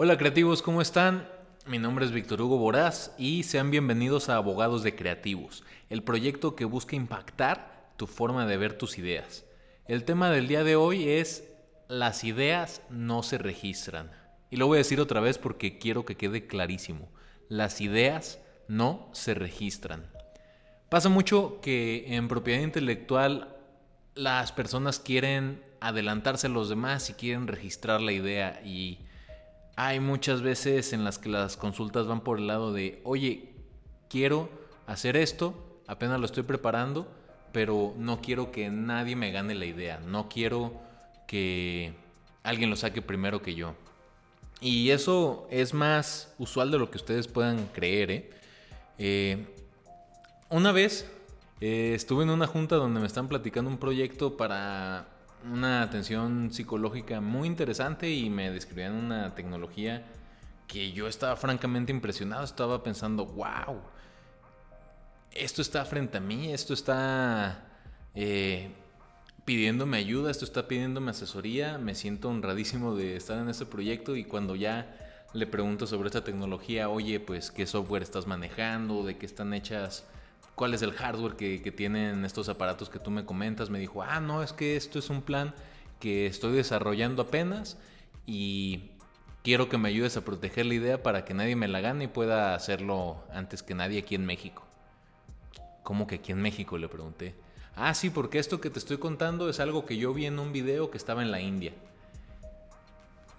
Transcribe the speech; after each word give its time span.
Hola 0.00 0.16
creativos, 0.16 0.62
¿cómo 0.62 0.80
están? 0.80 1.28
Mi 1.66 1.80
nombre 1.80 2.04
es 2.04 2.12
Víctor 2.12 2.40
Hugo 2.40 2.56
Boraz 2.56 3.12
y 3.18 3.42
sean 3.42 3.72
bienvenidos 3.72 4.28
a 4.28 4.36
Abogados 4.36 4.84
de 4.84 4.94
Creativos, 4.94 5.64
el 5.90 6.04
proyecto 6.04 6.54
que 6.54 6.64
busca 6.64 6.94
impactar 6.94 7.90
tu 7.96 8.06
forma 8.06 8.46
de 8.46 8.56
ver 8.58 8.78
tus 8.78 8.96
ideas. 8.96 9.44
El 9.86 10.04
tema 10.04 10.30
del 10.30 10.46
día 10.46 10.62
de 10.62 10.76
hoy 10.76 11.08
es 11.08 11.52
las 11.88 12.22
ideas 12.22 12.80
no 12.90 13.24
se 13.24 13.38
registran. 13.38 14.12
Y 14.50 14.56
lo 14.58 14.68
voy 14.68 14.76
a 14.76 14.84
decir 14.86 15.00
otra 15.00 15.18
vez 15.18 15.36
porque 15.36 15.78
quiero 15.78 16.04
que 16.04 16.16
quede 16.16 16.46
clarísimo. 16.46 17.10
Las 17.48 17.80
ideas 17.80 18.38
no 18.68 19.10
se 19.12 19.34
registran. 19.34 20.06
Pasa 20.90 21.08
mucho 21.08 21.58
que 21.60 22.14
en 22.14 22.28
propiedad 22.28 22.60
intelectual 22.60 23.52
las 24.14 24.52
personas 24.52 25.00
quieren 25.00 25.60
adelantarse 25.80 26.46
a 26.46 26.50
los 26.50 26.68
demás 26.68 27.10
y 27.10 27.14
quieren 27.14 27.48
registrar 27.48 28.00
la 28.00 28.12
idea 28.12 28.62
y 28.64 29.00
hay 29.80 30.00
muchas 30.00 30.42
veces 30.42 30.92
en 30.92 31.04
las 31.04 31.20
que 31.20 31.28
las 31.28 31.56
consultas 31.56 32.08
van 32.08 32.22
por 32.22 32.38
el 32.38 32.48
lado 32.48 32.72
de, 32.72 33.00
oye, 33.04 33.50
quiero 34.10 34.48
hacer 34.88 35.16
esto, 35.16 35.54
apenas 35.86 36.18
lo 36.18 36.26
estoy 36.26 36.42
preparando, 36.42 37.06
pero 37.52 37.94
no 37.96 38.20
quiero 38.20 38.50
que 38.50 38.70
nadie 38.70 39.14
me 39.14 39.30
gane 39.30 39.54
la 39.54 39.66
idea, 39.66 40.00
no 40.00 40.28
quiero 40.28 40.72
que 41.28 41.92
alguien 42.42 42.70
lo 42.70 42.74
saque 42.74 43.02
primero 43.02 43.40
que 43.40 43.54
yo. 43.54 43.76
Y 44.60 44.90
eso 44.90 45.46
es 45.48 45.72
más 45.74 46.34
usual 46.40 46.72
de 46.72 46.78
lo 46.80 46.90
que 46.90 46.96
ustedes 46.98 47.28
puedan 47.28 47.66
creer. 47.66 48.10
¿eh? 48.10 48.30
Eh, 48.98 49.46
una 50.50 50.72
vez 50.72 51.08
eh, 51.60 51.92
estuve 51.94 52.24
en 52.24 52.30
una 52.30 52.48
junta 52.48 52.74
donde 52.74 52.98
me 52.98 53.06
están 53.06 53.28
platicando 53.28 53.70
un 53.70 53.78
proyecto 53.78 54.36
para 54.36 55.06
una 55.44 55.82
atención 55.82 56.52
psicológica 56.52 57.20
muy 57.20 57.46
interesante 57.46 58.10
y 58.10 58.30
me 58.30 58.50
describían 58.50 58.94
una 58.94 59.34
tecnología 59.34 60.04
que 60.66 60.92
yo 60.92 61.08
estaba 61.08 61.36
francamente 61.36 61.92
impresionado. 61.92 62.44
Estaba 62.44 62.82
pensando, 62.82 63.26
wow, 63.26 63.80
esto 65.32 65.62
está 65.62 65.84
frente 65.84 66.18
a 66.18 66.20
mí, 66.20 66.52
esto 66.52 66.74
está 66.74 67.64
eh, 68.14 68.70
pidiéndome 69.44 69.96
ayuda, 69.96 70.30
esto 70.30 70.44
está 70.44 70.68
pidiéndome 70.68 71.10
asesoría. 71.10 71.78
Me 71.78 71.94
siento 71.94 72.28
honradísimo 72.28 72.94
de 72.94 73.16
estar 73.16 73.38
en 73.38 73.48
este 73.48 73.66
proyecto 73.66 74.16
y 74.16 74.24
cuando 74.24 74.56
ya 74.56 74.94
le 75.32 75.46
pregunto 75.46 75.86
sobre 75.86 76.08
esta 76.08 76.24
tecnología, 76.24 76.88
oye, 76.88 77.20
pues 77.20 77.50
qué 77.50 77.66
software 77.66 78.02
estás 78.02 78.26
manejando, 78.26 79.04
de 79.04 79.18
qué 79.18 79.26
están 79.26 79.54
hechas 79.54 80.04
cuál 80.58 80.74
es 80.74 80.82
el 80.82 80.92
hardware 80.92 81.36
que, 81.36 81.72
tienen 81.72 82.24
estos 82.24 82.48
aparatos 82.48 82.90
que 82.90 82.98
tú 82.98 83.12
me 83.12 83.24
comentas. 83.24 83.70
Me 83.70 83.78
dijo, 83.78 84.02
ah, 84.02 84.20
no, 84.20 84.42
es 84.42 84.52
que 84.52 84.76
esto 84.76 84.98
es 84.98 85.08
un 85.08 85.22
plan 85.22 85.54
que 86.00 86.26
estoy 86.26 86.52
desarrollando 86.52 87.22
apenas 87.22 87.78
y 88.26 88.90
quiero 89.44 89.68
que 89.68 89.78
me 89.78 89.88
ayudes 89.88 90.16
a 90.16 90.24
proteger 90.24 90.66
la 90.66 90.74
idea 90.74 91.02
para 91.02 91.24
que 91.24 91.32
nadie 91.32 91.54
me 91.54 91.68
la 91.68 91.80
gane 91.80 92.04
y 92.04 92.08
pueda 92.08 92.56
hacerlo 92.56 93.22
antes 93.32 93.62
que 93.62 93.74
nadie 93.74 94.00
aquí 94.00 94.16
en 94.16 94.26
México. 94.26 94.64
¿Cómo 95.84 96.08
que 96.08 96.16
aquí 96.16 96.32
en 96.32 96.42
México? 96.42 96.76
Le 96.76 96.88
pregunté. 96.88 97.36
Ah, 97.76 97.94
sí, 97.94 98.10
porque 98.10 98.40
esto 98.40 98.60
que 98.60 98.68
te 98.68 98.80
estoy 98.80 98.98
contando 98.98 99.48
es 99.48 99.60
algo 99.60 99.86
que 99.86 99.96
yo 99.96 100.12
vi 100.12 100.26
en 100.26 100.40
un 100.40 100.52
video 100.52 100.90
que 100.90 100.98
estaba 100.98 101.22
en 101.22 101.30
la 101.30 101.40
India. 101.40 101.72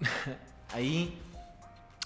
Ahí 0.72 1.18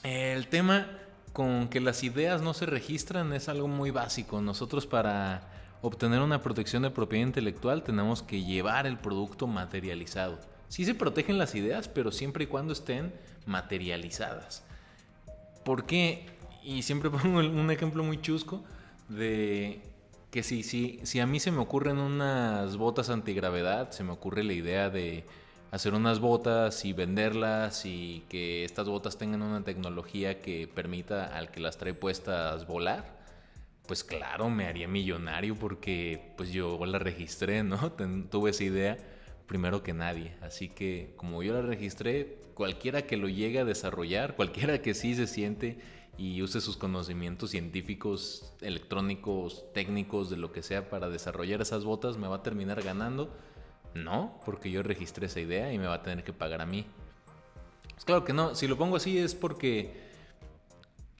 el 0.03 0.49
tema 0.49 0.89
con 1.35 1.69
que 1.69 1.81
las 1.81 2.05
ideas 2.05 2.43
no 2.43 2.55
se 2.55 2.65
registran 2.65 3.33
es 3.33 3.49
algo 3.49 3.67
muy 3.67 3.91
básico. 3.91 4.41
Nosotros 4.41 4.87
para 4.87 5.43
obtener 5.83 6.21
una 6.21 6.41
protección 6.41 6.85
de 6.85 6.91
propiedad 6.91 7.27
intelectual 7.27 7.83
tenemos 7.83 8.23
que 8.23 8.45
llevar 8.45 8.87
el 8.87 8.99
producto 8.99 9.49
materializado. 9.49 10.39
Sí 10.69 10.85
se 10.85 10.95
protegen 10.95 11.37
las 11.37 11.57
ideas, 11.57 11.89
pero 11.89 12.13
siempre 12.13 12.45
y 12.45 12.47
cuando 12.47 12.73
estén 12.73 13.13
materializadas. 13.47 14.63
¿Por 15.65 15.87
qué? 15.87 16.25
Y 16.63 16.83
siempre 16.83 17.11
pongo 17.11 17.41
un 17.41 17.71
ejemplo 17.73 18.05
muy 18.05 18.23
chusco 18.23 18.63
de 19.09 19.83
que 20.31 20.45
si, 20.45 20.63
si, 20.63 21.01
si 21.03 21.19
a 21.19 21.27
mí 21.27 21.41
se 21.41 21.51
me 21.51 21.59
ocurren 21.59 21.99
unas 21.99 22.77
botas 22.77 23.11
antigravedad, 23.11 23.91
se 23.91 24.05
me 24.05 24.13
ocurre 24.13 24.45
la 24.45 24.53
idea 24.53 24.89
de 24.89 25.25
hacer 25.75 25.93
unas 25.93 26.21
botas 26.21 26.85
y 26.85 26.93
venderlas 26.93 27.85
y 27.85 28.23
que 28.29 28.65
estas 28.65 28.89
botas 28.89 29.19
tengan 29.19 29.43
una 29.43 29.65
tecnología 29.65 30.41
que 30.41 30.69
permita 30.73 31.37
al 31.37 31.51
que 31.51 31.59
las 31.59 31.79
trae 31.79 31.95
puestas 31.95 32.65
volar, 32.69 33.19
pues 33.89 34.05
claro, 34.05 34.49
me 34.51 34.67
haría 34.67 34.87
millonario 34.87 35.57
porque 35.57 36.33
pues 36.37 36.53
yo 36.53 36.87
la 36.87 37.01
registré, 37.01 37.65
¿no? 37.65 37.91
tuve 38.31 38.51
esa 38.51 38.63
idea 38.63 38.99
primero 39.49 39.83
que 39.83 39.93
nadie. 39.93 40.37
Así 40.43 40.69
que 40.69 41.13
como 41.17 41.43
yo 41.43 41.55
la 41.55 41.63
registré, 41.63 42.39
cualquiera 42.55 43.03
que 43.03 43.17
lo 43.17 43.29
llegue 43.29 43.59
a 43.59 43.65
desarrollar, 43.65 44.37
cualquiera 44.37 44.81
que 44.81 44.95
sí 44.95 45.17
se 45.17 45.27
siente 45.27 45.81
y 46.17 46.41
use 46.41 46.61
sus 46.61 46.77
conocimientos 46.77 47.51
científicos, 47.51 48.55
electrónicos, 48.61 49.65
técnicos, 49.75 50.31
de 50.31 50.37
lo 50.37 50.53
que 50.53 50.63
sea 50.63 50.89
para 50.89 51.09
desarrollar 51.09 51.61
esas 51.63 51.85
botas, 51.85 52.17
me 52.17 52.29
va 52.29 52.37
a 52.37 52.43
terminar 52.45 52.81
ganando 52.81 53.37
no, 53.95 54.41
porque 54.45 54.71
yo 54.71 54.83
registré 54.83 55.27
esa 55.27 55.41
idea 55.41 55.73
y 55.73 55.79
me 55.79 55.87
va 55.87 55.95
a 55.95 56.03
tener 56.03 56.25
que 56.25 56.33
pagar 56.33 56.61
a 56.61 56.67
mí. 56.67 56.87
Es 57.97 58.05
claro 58.05 58.25
que 58.25 58.33
no, 58.33 58.55
si 58.55 58.67
lo 58.67 58.77
pongo 58.77 58.97
así 58.97 59.19
es 59.19 59.35
porque 59.35 60.03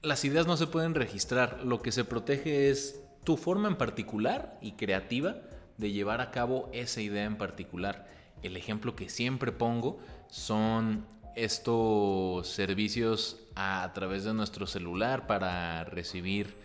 las 0.01 0.23
ideas 0.25 0.45
no 0.47 0.57
se 0.57 0.67
pueden 0.67 0.93
registrar. 0.93 1.63
Lo 1.63 1.81
que 1.81 1.91
se 1.91 2.05
protege 2.05 2.69
es 2.69 3.01
tu 3.23 3.37
forma 3.37 3.67
en 3.67 3.75
particular 3.75 4.57
y 4.61 4.73
creativa 4.73 5.37
de 5.77 5.91
llevar 5.91 6.21
a 6.21 6.31
cabo 6.31 6.69
esa 6.73 7.01
idea 7.01 7.25
en 7.25 7.37
particular. 7.37 8.07
El 8.43 8.55
ejemplo 8.57 8.95
que 8.95 9.09
siempre 9.09 9.51
pongo 9.51 9.99
son 10.29 11.05
estos 11.35 12.47
servicios 12.47 13.39
a 13.55 13.91
través 13.93 14.23
de 14.23 14.33
nuestro 14.33 14.67
celular 14.67 15.27
para 15.27 15.83
recibir 15.85 16.55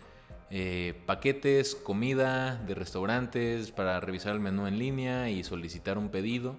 eh, 0.53 1.01
paquetes, 1.05 1.75
comida 1.75 2.57
de 2.67 2.75
restaurantes 2.75 3.71
para 3.71 4.01
revisar 4.01 4.33
el 4.33 4.41
menú 4.41 4.67
en 4.67 4.77
línea 4.77 5.29
y 5.29 5.45
solicitar 5.45 5.97
un 5.97 6.09
pedido. 6.09 6.57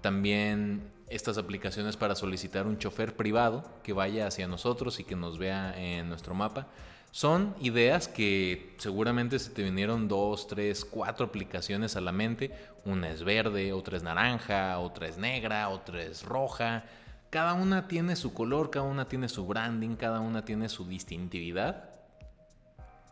También 0.00 0.88
estas 1.08 1.36
aplicaciones 1.36 1.98
para 1.98 2.14
solicitar 2.14 2.66
un 2.66 2.78
chofer 2.78 3.16
privado 3.16 3.64
que 3.82 3.92
vaya 3.92 4.26
hacia 4.26 4.48
nosotros 4.48 4.98
y 4.98 5.04
que 5.04 5.14
nos 5.14 5.38
vea 5.38 5.74
en 5.78 6.08
nuestro 6.08 6.34
mapa. 6.34 6.68
Son 7.10 7.54
ideas 7.60 8.08
que 8.08 8.74
seguramente 8.78 9.38
se 9.38 9.50
te 9.50 9.62
vinieron 9.62 10.08
dos, 10.08 10.46
tres, 10.46 10.86
cuatro 10.86 11.26
aplicaciones 11.26 11.96
a 11.96 12.00
la 12.00 12.12
mente. 12.12 12.52
Una 12.86 13.10
es 13.10 13.24
verde, 13.24 13.74
otra 13.74 13.98
es 13.98 14.02
naranja, 14.02 14.78
otra 14.78 15.06
es 15.06 15.18
negra, 15.18 15.68
otra 15.68 16.02
es 16.02 16.22
roja. 16.22 16.84
Cada 17.28 17.52
una 17.52 17.88
tiene 17.88 18.16
su 18.16 18.32
color, 18.32 18.70
cada 18.70 18.86
una 18.86 19.06
tiene 19.06 19.28
su 19.28 19.46
branding, 19.46 19.96
cada 19.96 20.20
una 20.20 20.46
tiene 20.46 20.70
su 20.70 20.86
distintividad. 20.86 21.87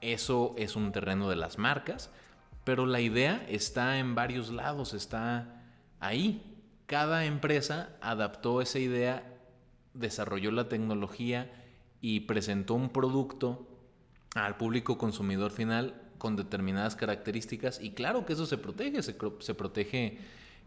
Eso 0.07 0.55
es 0.57 0.77
un 0.77 0.93
terreno 0.93 1.29
de 1.29 1.35
las 1.35 1.59
marcas, 1.59 2.11
pero 2.63 2.87
la 2.87 3.01
idea 3.01 3.45
está 3.49 3.99
en 3.99 4.15
varios 4.15 4.51
lados, 4.51 4.95
está 4.95 5.65
ahí. 5.99 6.63
Cada 6.87 7.25
empresa 7.25 7.97
adaptó 8.01 8.63
esa 8.63 8.79
idea, 8.79 9.27
desarrolló 9.95 10.53
la 10.53 10.69
tecnología 10.69 11.51
y 12.01 12.21
presentó 12.21 12.75
un 12.75 12.91
producto 12.91 13.67
al 14.37 14.57
público 14.57 14.97
consumidor 14.97 15.51
final 15.51 16.01
con 16.19 16.37
determinadas 16.37 16.95
características 16.95 17.81
y 17.81 17.91
claro 17.91 18.25
que 18.27 18.35
eso 18.35 18.47
se 18.47 18.59
protege, 18.59 19.03
se, 19.03 19.15
protege 19.55 20.19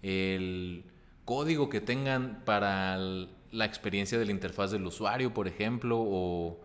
el 0.01 0.83
código 1.23 1.69
que 1.69 1.79
tengan 1.79 2.41
para 2.43 2.97
la 2.97 3.65
experiencia 3.65 4.19
de 4.19 4.25
la 4.25 4.31
interfaz 4.31 4.71
del 4.71 4.85
usuario, 4.85 5.33
por 5.33 5.47
ejemplo, 5.47 5.97
o 5.97 6.59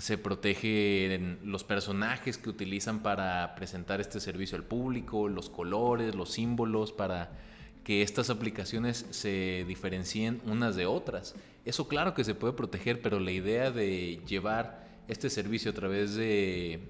se 0.00 0.16
protegen 0.16 1.38
los 1.44 1.62
personajes 1.62 2.38
que 2.38 2.48
utilizan 2.48 3.00
para 3.00 3.54
presentar 3.54 4.00
este 4.00 4.18
servicio 4.18 4.56
al 4.56 4.64
público, 4.64 5.28
los 5.28 5.50
colores, 5.50 6.14
los 6.14 6.30
símbolos, 6.30 6.92
para 6.92 7.32
que 7.84 8.02
estas 8.02 8.30
aplicaciones 8.30 9.06
se 9.10 9.64
diferencien 9.68 10.40
unas 10.46 10.74
de 10.74 10.86
otras. 10.86 11.34
Eso 11.66 11.86
claro 11.86 12.14
que 12.14 12.24
se 12.24 12.34
puede 12.34 12.54
proteger, 12.54 13.02
pero 13.02 13.20
la 13.20 13.30
idea 13.30 13.70
de 13.70 14.20
llevar 14.26 14.88
este 15.08 15.28
servicio 15.28 15.70
a 15.70 15.74
través 15.74 16.14
de, 16.14 16.80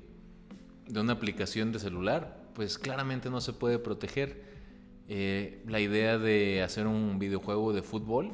de 0.87 1.01
una 1.01 1.15
aplicación 1.15 1.73
de 1.73 1.81
celular, 1.81 2.39
pues 2.55 2.79
claramente 2.79 3.29
no 3.29 3.41
se 3.41 3.53
puede 3.53 3.79
proteger. 3.79 4.45
Eh, 5.09 5.65
la 5.67 5.81
idea 5.81 6.19
de 6.19 6.63
hacer 6.63 6.87
un 6.87 7.19
videojuego 7.19 7.73
de 7.73 7.83
fútbol, 7.83 8.31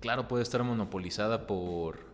claro, 0.00 0.28
puede 0.28 0.42
estar 0.42 0.62
monopolizada 0.62 1.46
por 1.46 2.05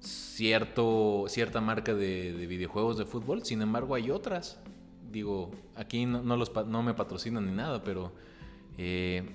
cierto, 0.00 1.26
cierta 1.28 1.60
marca 1.60 1.94
de, 1.94 2.46
videojuegos 2.46 2.98
de 2.98 3.04
fútbol, 3.04 3.44
sin 3.44 3.62
embargo 3.62 3.94
hay 3.94 4.10
otras. 4.10 4.58
Digo, 5.12 5.50
aquí 5.76 6.06
no, 6.06 6.36
los, 6.36 6.52
no 6.66 6.82
me 6.82 6.94
patrocinan 6.94 7.46
ni 7.46 7.52
nada, 7.52 7.82
pero 7.84 8.12
eh, 8.78 9.28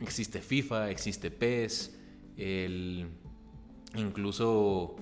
existe 0.00 0.40
FIFA, 0.40 0.90
existe 0.90 1.30
PES, 1.30 1.98
el, 2.36 3.08
incluso 3.94 4.96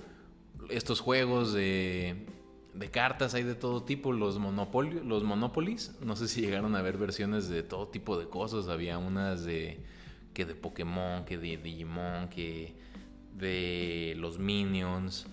estos 0.69 0.99
juegos 1.01 1.53
de, 1.53 2.25
de, 2.73 2.89
cartas 2.89 3.33
hay 3.33 3.43
de 3.43 3.55
todo 3.55 3.83
tipo, 3.83 4.13
los, 4.13 4.39
monopolios, 4.39 5.05
los 5.05 5.23
Monopolies, 5.23 5.95
no 6.01 6.15
sé 6.15 6.27
si 6.27 6.41
llegaron 6.41 6.75
a 6.75 6.81
ver 6.81 6.97
versiones 6.97 7.49
de 7.49 7.63
todo 7.63 7.87
tipo 7.89 8.17
de 8.17 8.27
cosas, 8.27 8.69
había 8.69 8.97
unas 8.97 9.43
de 9.43 9.79
que 10.33 10.45
de 10.45 10.55
Pokémon, 10.55 11.25
que 11.25 11.37
de 11.37 11.57
Digimon, 11.57 12.29
que 12.29 12.73
de 13.33 14.13
los 14.17 14.39
Minions, 14.39 15.25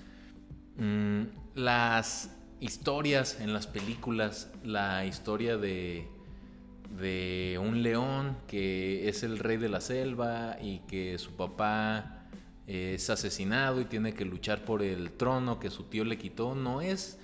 mm, 0.77 1.23
las 1.55 2.35
historias 2.61 3.41
en 3.41 3.53
las 3.53 3.67
películas, 3.67 4.51
la 4.65 5.05
historia 5.07 5.57
de, 5.57 6.09
de 6.99 7.59
un 7.61 7.83
león 7.83 8.37
que 8.47 9.09
es 9.09 9.23
el 9.23 9.39
rey 9.39 9.57
de 9.57 9.69
la 9.69 9.81
selva 9.81 10.57
y 10.61 10.81
que 10.81 11.19
su 11.19 11.33
papá 11.33 12.27
es 12.67 13.09
asesinado 13.09 13.81
y 13.81 13.87
tiene 13.87 14.13
que 14.13 14.25
luchar 14.25 14.65
por 14.65 14.83
el 14.83 15.13
trono 15.13 15.59
que 15.59 15.71
su 15.71 15.85
tío 15.85 16.05
le 16.05 16.19
quitó, 16.19 16.55
no 16.55 16.83
es 16.83 17.19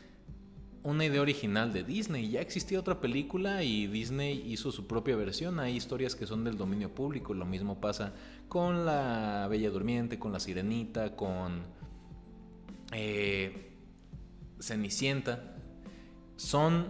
una 0.85 1.07
idea 1.07 1.23
original 1.23 1.73
de 1.73 1.83
Disney. 1.83 2.31
Ya 2.31 2.41
existía 2.41 2.79
otra 2.79 3.01
película 3.01 3.63
y 3.63 3.87
Disney 3.87 4.45
hizo 4.53 4.71
su 4.71 4.87
propia 4.87 5.17
versión. 5.17 5.59
Hay 5.59 5.75
historias 5.75 6.15
que 6.15 6.27
son 6.27 6.45
del 6.45 6.59
dominio 6.59 6.95
público. 6.95 7.33
Lo 7.33 7.47
mismo 7.47 7.81
pasa 7.81 8.13
con 8.49 8.85
la 8.85 9.49
Bella 9.51 9.71
Durmiente, 9.71 10.19
con 10.19 10.33
la 10.33 10.41
Sirenita, 10.41 11.17
con 11.17 11.63
eh, 12.93 13.73
Cenicienta. 14.61 15.57
Son, 16.37 16.89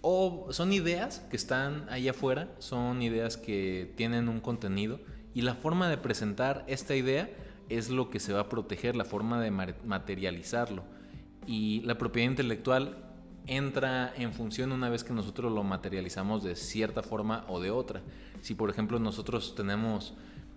o, 0.00 0.48
son 0.50 0.72
ideas 0.72 1.20
que 1.30 1.36
están 1.36 1.86
ahí 1.90 2.08
afuera, 2.08 2.48
son 2.58 3.02
ideas 3.02 3.36
que 3.36 3.92
tienen 3.96 4.30
un 4.30 4.40
contenido 4.40 4.98
y 5.34 5.42
la 5.42 5.54
forma 5.54 5.90
de 5.90 5.98
presentar 5.98 6.64
esta 6.68 6.96
idea 6.96 7.28
es 7.68 7.90
lo 7.90 8.08
que 8.08 8.18
se 8.18 8.32
va 8.32 8.40
a 8.40 8.48
proteger, 8.48 8.96
la 8.96 9.04
forma 9.04 9.42
de 9.42 9.50
materializarlo 9.50 10.84
y 11.46 11.80
la 11.82 11.98
propiedad 11.98 12.30
intelectual 12.30 12.96
entra 13.46 14.12
en 14.16 14.32
función 14.32 14.72
una 14.72 14.88
vez 14.88 15.04
que 15.04 15.12
nosotros 15.12 15.52
lo 15.52 15.62
materializamos 15.62 16.42
de 16.42 16.56
cierta 16.56 17.02
forma 17.02 17.44
o 17.48 17.60
de 17.60 17.70
otra. 17.70 18.02
Si 18.40 18.54
por 18.54 18.70
ejemplo 18.70 18.98
nosotros 18.98 19.54
tenemos 19.54 20.14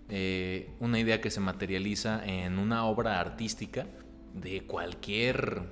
eh, 0.08 0.70
una 0.80 0.98
idea 0.98 1.20
que 1.20 1.30
se 1.30 1.40
materializa 1.40 2.24
en 2.24 2.58
una 2.58 2.84
obra 2.84 3.20
artística 3.20 3.86
de 4.34 4.62
cualquier 4.62 5.62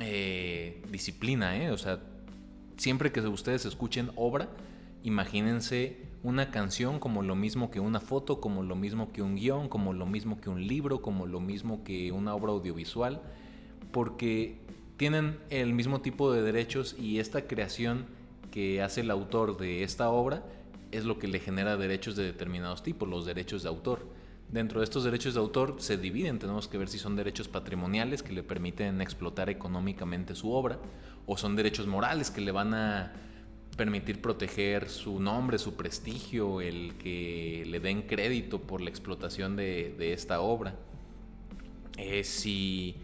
eh, 0.00 0.82
disciplina, 0.90 1.56
¿eh? 1.62 1.70
o 1.70 1.78
sea, 1.78 2.00
siempre 2.78 3.12
que 3.12 3.20
ustedes 3.20 3.66
escuchen 3.66 4.10
obra, 4.16 4.48
imagínense 5.02 6.06
una 6.22 6.50
canción 6.50 7.00
como 7.00 7.22
lo 7.22 7.34
mismo 7.34 7.70
que 7.70 7.80
una 7.80 8.00
foto, 8.00 8.40
como 8.40 8.62
lo 8.62 8.76
mismo 8.76 9.12
que 9.12 9.20
un 9.20 9.34
guion, 9.34 9.68
como 9.68 9.92
lo 9.92 10.06
mismo 10.06 10.40
que 10.40 10.48
un 10.48 10.66
libro, 10.66 11.02
como 11.02 11.26
lo 11.26 11.40
mismo 11.40 11.84
que 11.84 12.12
una 12.12 12.34
obra 12.34 12.52
audiovisual 12.52 13.20
porque 13.92 14.58
tienen 14.96 15.38
el 15.50 15.72
mismo 15.72 16.00
tipo 16.00 16.32
de 16.32 16.42
derechos 16.42 16.94
y 16.98 17.18
esta 17.18 17.46
creación 17.46 18.06
que 18.50 18.82
hace 18.82 19.00
el 19.00 19.10
autor 19.10 19.56
de 19.56 19.82
esta 19.82 20.10
obra 20.10 20.44
es 20.92 21.04
lo 21.04 21.18
que 21.18 21.26
le 21.26 21.40
genera 21.40 21.76
derechos 21.76 22.16
de 22.16 22.24
determinados 22.24 22.82
tipos, 22.82 23.08
los 23.08 23.26
derechos 23.26 23.62
de 23.62 23.68
autor. 23.68 24.06
Dentro 24.50 24.80
de 24.80 24.84
estos 24.84 25.04
derechos 25.04 25.32
de 25.32 25.40
autor 25.40 25.76
se 25.78 25.96
dividen, 25.96 26.38
tenemos 26.38 26.68
que 26.68 26.76
ver 26.76 26.88
si 26.88 26.98
son 26.98 27.16
derechos 27.16 27.48
patrimoniales 27.48 28.22
que 28.22 28.34
le 28.34 28.42
permiten 28.42 29.00
explotar 29.00 29.48
económicamente 29.48 30.34
su 30.34 30.52
obra 30.52 30.78
o 31.26 31.38
son 31.38 31.56
derechos 31.56 31.86
morales 31.86 32.30
que 32.30 32.42
le 32.42 32.52
van 32.52 32.74
a 32.74 33.12
permitir 33.76 34.20
proteger 34.20 34.90
su 34.90 35.18
nombre, 35.20 35.58
su 35.58 35.74
prestigio, 35.74 36.60
el 36.60 36.94
que 36.98 37.64
le 37.66 37.80
den 37.80 38.02
crédito 38.02 38.60
por 38.60 38.82
la 38.82 38.90
explotación 38.90 39.56
de, 39.56 40.12
esta 40.12 40.42
obra. 40.42 40.74
Eh, 41.96 42.22
si 42.24 42.96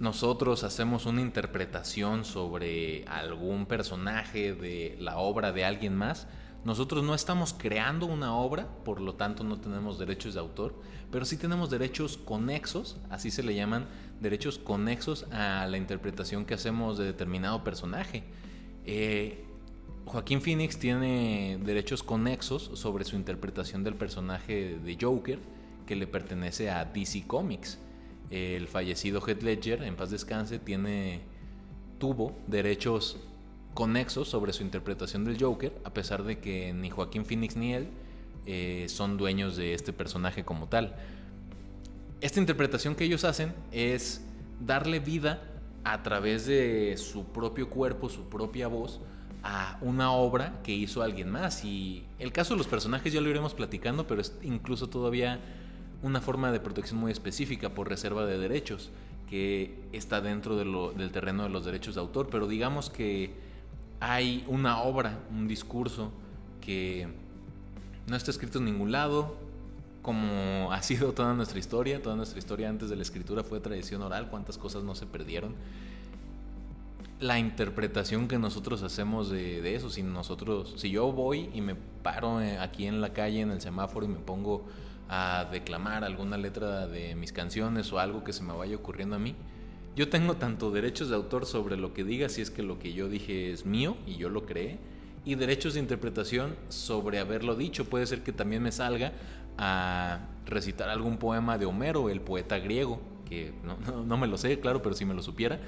nosotros 0.00 0.62
hacemos 0.62 1.06
una 1.06 1.20
interpretación 1.20 2.24
sobre 2.24 3.04
algún 3.06 3.66
personaje 3.66 4.54
de 4.54 4.96
la 5.00 5.18
obra 5.18 5.52
de 5.52 5.64
alguien 5.64 5.96
más, 5.96 6.28
nosotros 6.64 7.02
no 7.04 7.14
estamos 7.14 7.52
creando 7.52 8.06
una 8.06 8.34
obra, 8.36 8.68
por 8.84 9.00
lo 9.00 9.14
tanto 9.14 9.44
no 9.44 9.58
tenemos 9.58 9.98
derechos 9.98 10.34
de 10.34 10.40
autor, 10.40 10.74
pero 11.10 11.24
sí 11.24 11.36
tenemos 11.36 11.70
derechos 11.70 12.16
conexos, 12.16 12.98
así 13.10 13.30
se 13.30 13.42
le 13.42 13.54
llaman, 13.54 13.86
derechos 14.20 14.58
conexos 14.58 15.24
a 15.32 15.66
la 15.66 15.76
interpretación 15.76 16.44
que 16.44 16.54
hacemos 16.54 16.98
de 16.98 17.04
determinado 17.04 17.64
personaje. 17.64 18.24
Eh, 18.84 19.44
Joaquín 20.04 20.40
Phoenix 20.40 20.78
tiene 20.78 21.58
derechos 21.62 22.02
conexos 22.02 22.70
sobre 22.74 23.04
su 23.04 23.16
interpretación 23.16 23.84
del 23.84 23.94
personaje 23.94 24.78
de 24.78 24.98
Joker, 25.00 25.38
que 25.86 25.96
le 25.96 26.06
pertenece 26.06 26.70
a 26.70 26.84
DC 26.84 27.26
Comics 27.26 27.78
el 28.30 28.68
fallecido 28.68 29.20
Heath 29.26 29.42
Ledger, 29.42 29.82
en 29.82 29.96
paz 29.96 30.10
descanse, 30.10 30.58
tiene, 30.58 31.20
tuvo 31.98 32.36
derechos 32.46 33.18
conexos 33.74 34.28
sobre 34.28 34.52
su 34.52 34.62
interpretación 34.62 35.24
del 35.24 35.40
Joker, 35.42 35.72
a 35.84 35.92
pesar 35.92 36.24
de 36.24 36.38
que 36.38 36.72
ni 36.72 36.90
Joaquín 36.90 37.24
Phoenix 37.24 37.56
ni 37.56 37.74
él 37.74 37.88
eh, 38.46 38.86
son 38.88 39.16
dueños 39.16 39.56
de 39.56 39.74
este 39.74 39.92
personaje 39.92 40.44
como 40.44 40.68
tal. 40.68 40.96
Esta 42.20 42.40
interpretación 42.40 42.94
que 42.94 43.04
ellos 43.04 43.24
hacen 43.24 43.54
es 43.70 44.24
darle 44.60 44.98
vida 44.98 45.42
a 45.84 46.02
través 46.02 46.46
de 46.46 46.96
su 46.96 47.24
propio 47.26 47.70
cuerpo, 47.70 48.08
su 48.08 48.28
propia 48.28 48.68
voz, 48.68 49.00
a 49.42 49.78
una 49.80 50.12
obra 50.12 50.60
que 50.62 50.72
hizo 50.72 51.02
alguien 51.02 51.30
más. 51.30 51.64
Y 51.64 52.04
el 52.18 52.32
caso 52.32 52.54
de 52.54 52.58
los 52.58 52.66
personajes 52.66 53.12
ya 53.12 53.20
lo 53.20 53.30
iremos 53.30 53.54
platicando, 53.54 54.06
pero 54.06 54.20
es 54.20 54.36
incluso 54.42 54.88
todavía 54.88 55.40
una 56.02 56.20
forma 56.20 56.52
de 56.52 56.60
protección 56.60 56.98
muy 56.98 57.12
específica 57.12 57.70
por 57.70 57.88
reserva 57.88 58.24
de 58.26 58.38
derechos 58.38 58.90
que 59.28 59.78
está 59.92 60.20
dentro 60.20 60.56
del 60.56 61.10
terreno 61.12 61.42
de 61.42 61.48
los 61.50 61.64
derechos 61.64 61.94
de 61.94 62.00
autor, 62.00 62.28
pero 62.30 62.48
digamos 62.48 62.88
que 62.88 63.34
hay 64.00 64.44
una 64.48 64.80
obra, 64.80 65.18
un 65.30 65.48
discurso 65.48 66.12
que 66.60 67.08
no 68.06 68.16
está 68.16 68.30
escrito 68.30 68.58
en 68.58 68.64
ningún 68.64 68.90
lado, 68.92 69.36
como 70.02 70.68
ha 70.72 70.82
sido 70.82 71.12
toda 71.12 71.34
nuestra 71.34 71.58
historia, 71.58 72.02
toda 72.02 72.16
nuestra 72.16 72.38
historia 72.38 72.68
antes 72.68 72.88
de 72.88 72.96
la 72.96 73.02
escritura 73.02 73.44
fue 73.44 73.60
tradición 73.60 74.02
oral, 74.02 74.30
cuántas 74.30 74.56
cosas 74.56 74.82
no 74.82 74.94
se 74.94 75.06
perdieron. 75.06 75.54
La 77.20 77.38
interpretación 77.38 78.28
que 78.28 78.38
nosotros 78.38 78.82
hacemos 78.84 79.28
de, 79.28 79.60
de 79.60 79.74
eso, 79.74 79.90
si 79.90 80.04
nosotros, 80.04 80.74
si 80.76 80.90
yo 80.90 81.10
voy 81.10 81.50
y 81.52 81.60
me 81.60 81.74
paro 81.74 82.40
eh, 82.40 82.58
aquí 82.58 82.86
en 82.86 83.00
la 83.00 83.12
calle, 83.12 83.40
en 83.40 83.50
el 83.50 83.60
semáforo 83.60 84.06
y 84.06 84.08
me 84.08 84.20
pongo 84.20 84.64
a 85.08 85.46
declamar 85.50 86.04
alguna 86.04 86.36
letra 86.36 86.86
de 86.86 87.14
mis 87.14 87.32
canciones 87.32 87.92
o 87.92 87.98
algo 87.98 88.24
que 88.24 88.32
se 88.32 88.42
me 88.42 88.52
vaya 88.52 88.76
ocurriendo 88.76 89.16
a 89.16 89.18
mí, 89.18 89.34
yo 89.96 90.08
tengo 90.08 90.36
tanto 90.36 90.70
derechos 90.70 91.08
de 91.08 91.16
autor 91.16 91.46
sobre 91.46 91.76
lo 91.76 91.92
que 91.92 92.04
diga 92.04 92.28
si 92.28 92.40
es 92.40 92.50
que 92.50 92.62
lo 92.62 92.78
que 92.78 92.92
yo 92.92 93.08
dije 93.08 93.52
es 93.52 93.66
mío 93.66 93.96
y 94.06 94.16
yo 94.16 94.28
lo 94.28 94.46
creé, 94.46 94.78
y 95.24 95.34
derechos 95.34 95.74
de 95.74 95.80
interpretación 95.80 96.54
sobre 96.68 97.18
haberlo 97.18 97.56
dicho. 97.56 97.84
Puede 97.84 98.06
ser 98.06 98.22
que 98.22 98.32
también 98.32 98.62
me 98.62 98.72
salga 98.72 99.12
a 99.58 100.20
recitar 100.46 100.88
algún 100.88 101.18
poema 101.18 101.58
de 101.58 101.66
Homero, 101.66 102.08
el 102.10 102.20
poeta 102.20 102.58
griego, 102.58 103.00
que 103.28 103.52
no, 103.64 104.04
no 104.04 104.16
me 104.16 104.26
lo 104.26 104.38
sé, 104.38 104.60
claro, 104.60 104.82
pero 104.82 104.94
si 104.94 105.04
me 105.04 105.14
lo 105.14 105.22
supiera, 105.22 105.60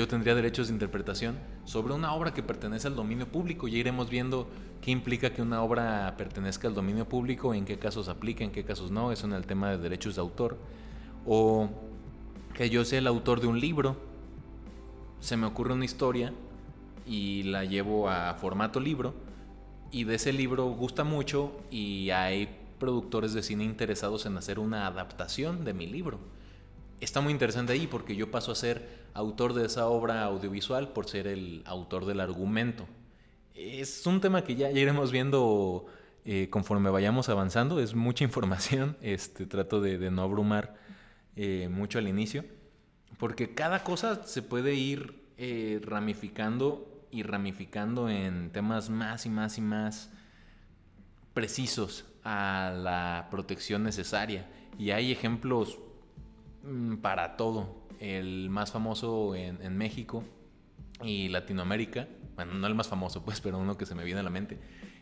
yo 0.00 0.08
tendría 0.08 0.34
derechos 0.34 0.68
de 0.68 0.72
interpretación 0.72 1.38
sobre 1.66 1.92
una 1.92 2.14
obra 2.14 2.32
que 2.32 2.42
pertenece 2.42 2.88
al 2.88 2.96
dominio 2.96 3.30
público. 3.30 3.68
Ya 3.68 3.76
iremos 3.76 4.08
viendo 4.08 4.48
qué 4.80 4.90
implica 4.90 5.28
que 5.34 5.42
una 5.42 5.62
obra 5.62 6.14
pertenezca 6.16 6.68
al 6.68 6.74
dominio 6.74 7.06
público, 7.06 7.52
en 7.52 7.66
qué 7.66 7.78
casos 7.78 8.08
aplica, 8.08 8.42
en 8.42 8.50
qué 8.50 8.64
casos 8.64 8.90
no. 8.90 9.12
Eso 9.12 9.26
en 9.26 9.34
el 9.34 9.46
tema 9.46 9.70
de 9.70 9.76
derechos 9.76 10.14
de 10.14 10.22
autor. 10.22 10.56
O 11.26 11.68
que 12.54 12.70
yo 12.70 12.82
sea 12.86 12.98
el 12.98 13.06
autor 13.06 13.42
de 13.42 13.46
un 13.46 13.60
libro, 13.60 13.98
se 15.20 15.36
me 15.36 15.46
ocurre 15.46 15.74
una 15.74 15.84
historia 15.84 16.32
y 17.06 17.42
la 17.42 17.66
llevo 17.66 18.08
a 18.08 18.32
formato 18.32 18.80
libro 18.80 19.12
y 19.92 20.04
de 20.04 20.14
ese 20.14 20.32
libro 20.32 20.64
gusta 20.70 21.04
mucho 21.04 21.52
y 21.70 22.08
hay 22.08 22.48
productores 22.78 23.34
de 23.34 23.42
cine 23.42 23.64
interesados 23.64 24.24
en 24.24 24.38
hacer 24.38 24.60
una 24.60 24.86
adaptación 24.86 25.62
de 25.62 25.74
mi 25.74 25.86
libro 25.86 26.20
está 27.00 27.20
muy 27.20 27.32
interesante 27.32 27.72
ahí 27.72 27.86
porque 27.86 28.14
yo 28.14 28.30
paso 28.30 28.52
a 28.52 28.54
ser 28.54 29.00
autor 29.14 29.54
de 29.54 29.66
esa 29.66 29.86
obra 29.86 30.22
audiovisual 30.24 30.92
por 30.92 31.08
ser 31.08 31.26
el 31.26 31.62
autor 31.66 32.06
del 32.06 32.20
argumento. 32.20 32.86
Es 33.54 34.06
un 34.06 34.20
tema 34.20 34.44
que 34.44 34.54
ya, 34.54 34.70
iremos 34.70 35.10
viendo 35.10 35.86
eh, 36.24 36.48
conforme 36.50 36.90
vayamos 36.90 37.28
avanzando, 37.28 37.80
es 37.80 37.94
mucha 37.94 38.24
información, 38.30 38.96
este, 39.00 39.46
trato 39.46 39.80
de, 39.80 40.10
no 40.10 40.22
abrumar 40.22 40.74
eh, 41.36 41.68
mucho 41.70 41.98
al 41.98 42.08
inicio, 42.08 42.44
porque 43.18 43.54
cada 43.54 43.82
cosa 43.84 44.24
se 44.24 44.42
puede 44.42 44.74
ir 44.74 45.24
eh, 45.36 45.80
ramificando 45.82 46.86
y 47.10 47.22
ramificando 47.22 48.08
en 48.08 48.50
temas 48.52 48.88
más 48.88 49.26
y 49.26 49.30
más 49.30 49.58
y 49.58 49.60
más 49.60 50.10
precisos 51.34 52.04
a 52.24 52.72
la 52.76 53.28
protección 53.30 53.82
necesaria. 53.82 54.48
Y 54.78 54.90
hay 54.90 55.10
ejemplos 55.10 55.78
para 57.02 57.36
todo. 57.36 57.80
El 57.98 58.48
más 58.50 58.72
famoso 58.72 59.34
en, 59.34 59.76
México 59.76 60.24
y 61.02 61.28
Latinoamérica, 61.28 62.08
bueno, 62.34 62.54
no 62.54 62.66
el 62.66 62.74
más 62.74 62.88
famoso, 62.88 63.22
pues, 63.24 63.40
pero 63.40 63.58
uno 63.58 63.76
que 63.76 63.86
se 63.86 63.94
me 63.94 64.04
viene 64.04 64.20
a 64.20 64.22
la 64.22 64.30
mente, 64.30 64.58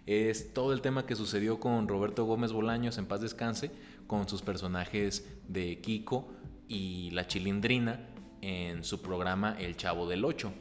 es 0.07 0.53
todo 0.55 0.73
el 0.73 0.81
tema 0.81 1.07
que 1.07 1.15
sucedió 1.15 1.61
con 1.61 1.87
Roberto 1.87 2.25
Gómez 2.25 2.53
Bolaños 2.53 2.99
en 2.99 3.07
paz 3.07 3.21
descanse, 3.21 3.71
con 4.07 4.29
sus 4.29 4.43
personajes 4.43 5.29
de 5.49 5.81
Kiko 5.81 6.29
y 6.67 7.11
la 7.11 7.27
Chilindrina 7.27 8.09
en 8.41 8.85
su 8.85 9.03
programa 9.03 9.57
El 9.59 9.77
Chavo 9.77 10.09
del 10.09 10.25
Ocho. 10.25 10.53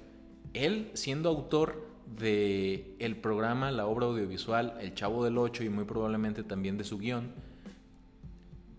Él, 0.54 0.92
siendo 0.94 1.30
autor 1.30 1.88
de 2.18 2.96
el 3.00 3.18
programa, 3.18 3.72
la 3.72 3.86
obra 3.86 4.08
audiovisual 4.08 4.78
El 4.80 4.94
Chavo 4.94 5.24
del 5.24 5.38
Ocho 5.38 5.64
y 5.64 5.70
muy 5.70 5.86
probablemente 5.86 6.44
también 6.44 6.78
de 6.78 6.84
su 6.84 6.98
guion, 6.98 7.34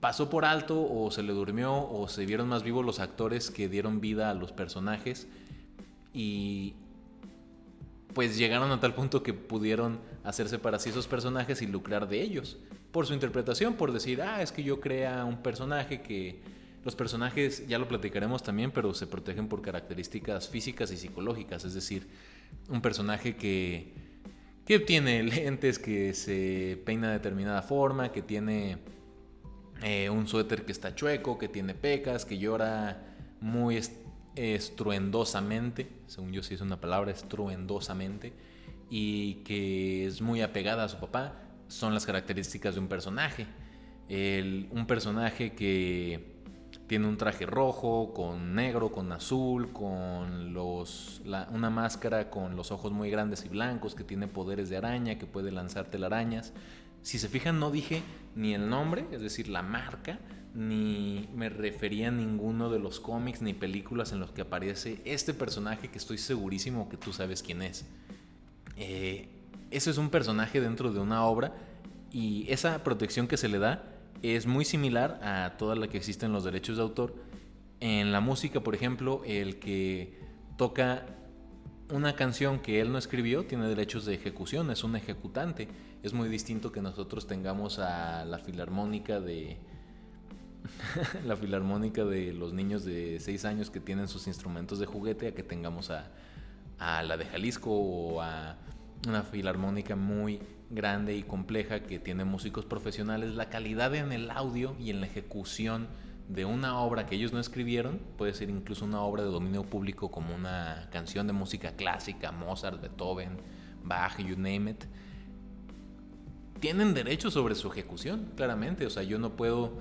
pasó 0.00 0.30
por 0.30 0.44
alto 0.44 0.80
o 0.80 1.10
se 1.10 1.22
le 1.22 1.32
durmió 1.32 1.88
o 1.90 2.08
se 2.08 2.24
vieron 2.26 2.48
más 2.48 2.62
vivos 2.62 2.84
los 2.84 3.00
actores 3.00 3.50
que 3.50 3.68
dieron 3.68 4.00
vida 4.00 4.30
a 4.30 4.34
los 4.34 4.52
personajes 4.52 5.26
y 6.12 6.74
pues 8.14 8.36
llegaron 8.36 8.70
a 8.70 8.80
tal 8.80 8.94
punto 8.94 9.22
que 9.22 9.34
pudieron 9.34 9.98
hacerse 10.24 10.58
para 10.58 10.78
sí 10.78 10.90
esos 10.90 11.06
personajes 11.06 11.62
y 11.62 11.66
lucrar 11.66 12.08
de 12.08 12.22
ellos 12.22 12.58
por 12.92 13.06
su 13.06 13.14
interpretación, 13.14 13.74
por 13.74 13.92
decir, 13.92 14.22
ah, 14.22 14.42
es 14.42 14.50
que 14.50 14.62
yo 14.62 14.80
crea 14.80 15.24
un 15.24 15.42
personaje 15.42 16.00
que 16.00 16.40
los 16.84 16.96
personajes, 16.96 17.66
ya 17.68 17.78
lo 17.78 17.86
platicaremos 17.86 18.42
también, 18.42 18.70
pero 18.70 18.94
se 18.94 19.06
protegen 19.06 19.48
por 19.48 19.60
características 19.60 20.48
físicas 20.48 20.90
y 20.90 20.96
psicológicas, 20.96 21.64
es 21.64 21.74
decir, 21.74 22.08
un 22.68 22.80
personaje 22.80 23.36
que, 23.36 23.92
que 24.64 24.78
tiene 24.78 25.22
lentes, 25.24 25.78
que 25.78 26.14
se 26.14 26.80
peina 26.84 27.08
de 27.08 27.14
determinada 27.14 27.62
forma, 27.62 28.10
que 28.10 28.22
tiene 28.22 28.78
eh, 29.82 30.10
un 30.10 30.26
suéter 30.26 30.64
que 30.64 30.72
está 30.72 30.94
chueco, 30.94 31.38
que 31.38 31.48
tiene 31.48 31.74
pecas, 31.74 32.24
que 32.24 32.38
llora 32.38 33.04
muy 33.40 33.80
estruendosamente, 34.34 35.88
según 36.06 36.32
yo 36.32 36.42
sí 36.42 36.54
es 36.54 36.60
una 36.60 36.80
palabra, 36.80 37.10
estruendosamente, 37.10 38.32
y 38.90 39.34
que 39.44 40.06
es 40.06 40.20
muy 40.20 40.42
apegada 40.42 40.84
a 40.84 40.88
su 40.88 40.98
papá, 40.98 41.34
son 41.68 41.94
las 41.94 42.06
características 42.06 42.74
de 42.74 42.80
un 42.80 42.88
personaje. 42.88 43.46
un 44.08 44.86
personaje 44.86 45.54
que 45.54 46.38
tiene 46.86 47.06
un 47.06 47.16
traje 47.16 47.46
rojo, 47.46 48.12
con 48.14 48.54
negro, 48.54 48.90
con 48.90 49.12
azul, 49.12 49.72
con 49.72 50.54
los, 50.54 51.22
una 51.52 51.70
máscara 51.70 52.30
con 52.30 52.56
los 52.56 52.72
ojos 52.72 52.92
muy 52.92 53.10
grandes 53.10 53.44
y 53.44 53.48
blancos, 53.48 53.94
que 53.94 54.04
tiene 54.04 54.26
poderes 54.26 54.70
de 54.70 54.78
araña, 54.78 55.18
que 55.18 55.26
puede 55.26 55.52
lanzar 55.52 55.86
telarañas. 55.86 56.52
Si 57.08 57.18
se 57.18 57.30
fijan, 57.30 57.58
no 57.58 57.70
dije 57.70 58.02
ni 58.34 58.52
el 58.52 58.68
nombre, 58.68 59.06
es 59.12 59.22
decir, 59.22 59.48
la 59.48 59.62
marca, 59.62 60.18
ni 60.52 61.26
me 61.34 61.48
refería 61.48 62.08
a 62.08 62.10
ninguno 62.10 62.68
de 62.68 62.78
los 62.78 63.00
cómics 63.00 63.40
ni 63.40 63.54
películas 63.54 64.12
en 64.12 64.20
los 64.20 64.30
que 64.30 64.42
aparece 64.42 65.00
este 65.06 65.32
personaje 65.32 65.88
que 65.88 65.96
estoy 65.96 66.18
segurísimo 66.18 66.90
que 66.90 66.98
tú 66.98 67.14
sabes 67.14 67.42
quién 67.42 67.62
es. 67.62 67.86
Eh, 68.76 69.26
ese 69.70 69.88
es 69.88 69.96
un 69.96 70.10
personaje 70.10 70.60
dentro 70.60 70.92
de 70.92 71.00
una 71.00 71.24
obra 71.24 71.54
y 72.12 72.44
esa 72.50 72.84
protección 72.84 73.26
que 73.26 73.38
se 73.38 73.48
le 73.48 73.58
da 73.58 73.84
es 74.20 74.44
muy 74.44 74.66
similar 74.66 75.18
a 75.22 75.56
toda 75.56 75.76
la 75.76 75.88
que 75.88 75.96
existe 75.96 76.26
en 76.26 76.34
los 76.34 76.44
derechos 76.44 76.76
de 76.76 76.82
autor. 76.82 77.14
En 77.80 78.12
la 78.12 78.20
música, 78.20 78.60
por 78.60 78.74
ejemplo, 78.74 79.22
el 79.24 79.58
que 79.58 80.18
toca 80.58 81.06
una 81.90 82.14
canción 82.14 82.58
que 82.60 82.80
él 82.80 82.92
no 82.92 82.98
escribió 82.98 83.44
tiene 83.44 83.66
derechos 83.66 84.04
de 84.04 84.14
ejecución, 84.14 84.70
es 84.70 84.84
un 84.84 84.96
ejecutante. 84.96 85.68
Es 86.02 86.12
muy 86.12 86.28
distinto 86.28 86.70
que 86.70 86.82
nosotros 86.82 87.26
tengamos 87.26 87.78
a 87.78 88.24
la 88.24 88.38
filarmónica 88.38 89.20
de 89.20 89.58
la 91.26 91.36
filarmónica 91.36 92.04
de 92.04 92.32
los 92.32 92.52
niños 92.52 92.84
de 92.84 93.18
6 93.20 93.44
años 93.44 93.70
que 93.70 93.80
tienen 93.80 94.08
sus 94.08 94.26
instrumentos 94.26 94.78
de 94.78 94.86
juguete 94.86 95.28
a 95.28 95.34
que 95.34 95.42
tengamos 95.42 95.90
a, 95.90 96.10
a 96.78 97.02
la 97.02 97.16
de 97.16 97.24
Jalisco 97.24 97.70
o 97.70 98.20
a 98.20 98.56
una 99.06 99.22
filarmónica 99.22 99.96
muy 99.96 100.40
grande 100.70 101.16
y 101.16 101.22
compleja 101.22 101.80
que 101.80 101.98
tiene 101.98 102.24
músicos 102.24 102.66
profesionales, 102.66 103.34
la 103.34 103.48
calidad 103.48 103.94
en 103.94 104.12
el 104.12 104.30
audio 104.30 104.76
y 104.78 104.90
en 104.90 105.00
la 105.00 105.06
ejecución 105.06 105.88
de 106.28 106.44
una 106.44 106.78
obra 106.78 107.06
que 107.06 107.16
ellos 107.16 107.32
no 107.32 107.40
escribieron, 107.40 108.00
puede 108.16 108.34
ser 108.34 108.50
incluso 108.50 108.84
una 108.84 109.00
obra 109.00 109.22
de 109.22 109.30
dominio 109.30 109.64
público 109.64 110.10
como 110.10 110.34
una 110.34 110.88
canción 110.92 111.26
de 111.26 111.32
música 111.32 111.72
clásica, 111.72 112.32
Mozart, 112.32 112.80
Beethoven, 112.80 113.38
Bach, 113.82 114.18
you 114.18 114.36
name 114.36 114.70
it, 114.70 114.84
tienen 116.60 116.94
derecho 116.94 117.30
sobre 117.30 117.54
su 117.54 117.68
ejecución, 117.68 118.32
claramente. 118.36 118.84
O 118.84 118.90
sea, 118.90 119.02
yo 119.02 119.18
no 119.18 119.36
puedo 119.36 119.80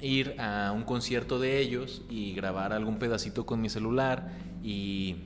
ir 0.00 0.40
a 0.40 0.72
un 0.72 0.84
concierto 0.84 1.38
de 1.38 1.58
ellos 1.58 2.02
y 2.08 2.32
grabar 2.34 2.72
algún 2.72 2.98
pedacito 2.98 3.46
con 3.46 3.60
mi 3.60 3.68
celular 3.68 4.30
y 4.62 5.16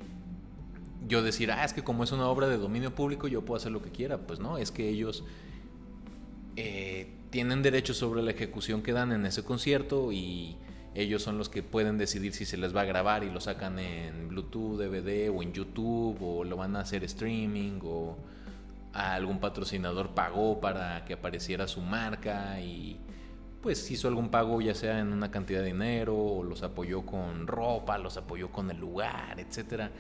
yo 1.07 1.23
decir, 1.23 1.51
ah, 1.51 1.65
es 1.65 1.73
que 1.73 1.83
como 1.83 2.05
es 2.05 2.13
una 2.13 2.27
obra 2.27 2.49
de 2.49 2.57
dominio 2.57 2.95
público, 2.95 3.29
yo 3.29 3.45
puedo 3.45 3.57
hacer 3.57 3.73
lo 3.73 3.83
que 3.83 3.91
quiera. 3.91 4.19
Pues 4.19 4.39
no, 4.41 4.59
es 4.59 4.71
que 4.71 4.89
ellos 4.89 5.25
eh, 6.57 7.15
tienen 7.31 7.63
derecho 7.63 7.95
sobre 7.95 8.23
la 8.23 8.33
ejecución 8.33 8.83
que 8.83 8.93
dan 8.93 9.13
en 9.13 9.25
ese 9.25 9.45
concierto 9.45 10.13
y 10.13 10.57
ellos 10.95 11.23
son 11.23 11.39
los 11.39 11.49
que 11.49 11.63
pueden 11.63 11.99
decidir 11.99 12.33
si 12.35 12.45
se 12.45 12.57
les 12.57 12.75
va 12.75 12.83
a 12.83 12.85
grabar 12.85 13.23
y 13.23 13.31
lo 13.31 13.41
sacan 13.41 13.79
en 13.79 14.29
Bluetooth, 14.29 14.79
DVD 14.79 15.31
o 15.31 15.43
en 15.43 15.53
YouTube 15.53 16.17
o 16.21 16.45
lo 16.45 16.57
van 16.57 16.75
a 16.77 16.81
hacer 16.81 17.05
streaming 17.05 17.79
o 17.85 18.17
algún 18.93 19.39
patrocinador 19.39 20.11
pagó 20.11 20.61
para 20.61 21.05
que 21.05 21.13
apareciera 21.13 21.69
su 21.69 21.81
marca 21.81 22.61
y 22.61 22.99
pues 23.63 23.89
hizo 23.91 24.09
algún 24.09 24.31
pago 24.31 24.61
ya 24.61 24.75
sea 24.75 24.99
en 24.99 25.13
una 25.13 25.31
cantidad 25.31 25.61
de 25.61 25.67
dinero 25.67 26.17
o 26.17 26.43
los 26.43 26.63
apoyó 26.63 27.03
con 27.07 27.47
ropa, 27.47 27.99
los 27.99 28.17
apoyó 28.17 28.51
con 28.51 28.71
el 28.71 28.79
lugar, 28.79 29.39
etcétera. 29.39 29.93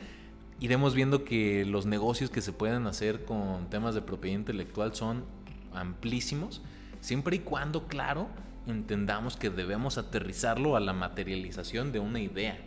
Iremos 0.59 0.95
viendo 0.95 1.25
que 1.25 1.65
los 1.65 1.87
negocios 1.87 2.31
que 2.31 2.41
se 2.41 2.53
pueden 2.53 2.87
hacer 2.87 3.25
con 3.25 3.71
temas 3.71 3.95
de 3.95 4.03
propiedad 4.03 4.39
intelectual 4.39 4.95
son 4.95 5.25
amplísimos, 5.73 6.63
siempre 7.01 7.37
y 7.37 7.39
cuando, 7.41 7.87
claro, 7.87 8.29
entendamos 8.67 9.37
que 9.37 9.51
debemos 9.51 9.99
aterrizarlo 9.99 10.77
a 10.77 10.81
la 10.81 10.93
materialización 10.93 11.93
de 11.93 12.01
una 12.01 12.21
idea. 12.21 12.59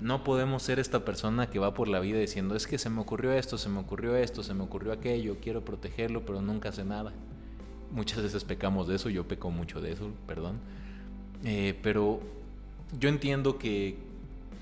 No 0.00 0.24
podemos 0.24 0.62
ser 0.62 0.78
esta 0.78 1.04
persona 1.04 1.48
que 1.48 1.58
va 1.58 1.74
por 1.74 1.88
la 1.88 2.00
vida 2.00 2.18
diciendo, 2.18 2.56
es 2.56 2.66
que 2.66 2.78
se 2.78 2.90
me 2.90 3.00
ocurrió 3.00 3.32
esto, 3.32 3.56
se 3.56 3.68
me 3.68 3.78
ocurrió 3.78 4.16
esto, 4.16 4.42
se 4.42 4.54
me 4.54 4.64
ocurrió 4.64 4.92
aquello, 4.92 5.36
quiero 5.40 5.64
protegerlo, 5.64 6.26
pero 6.26 6.42
nunca 6.42 6.70
hace 6.70 6.84
nada. 6.84 7.12
Muchas 7.92 8.22
veces 8.22 8.42
pecamos 8.42 8.88
de 8.88 8.96
eso, 8.96 9.10
yo 9.10 9.28
peco 9.28 9.50
mucho 9.50 9.80
de 9.80 9.92
eso, 9.92 10.10
perdón. 10.26 10.58
Eh, 11.44 11.78
pero 11.82 12.20
yo 12.98 13.08
entiendo 13.08 13.58
que 13.58 13.96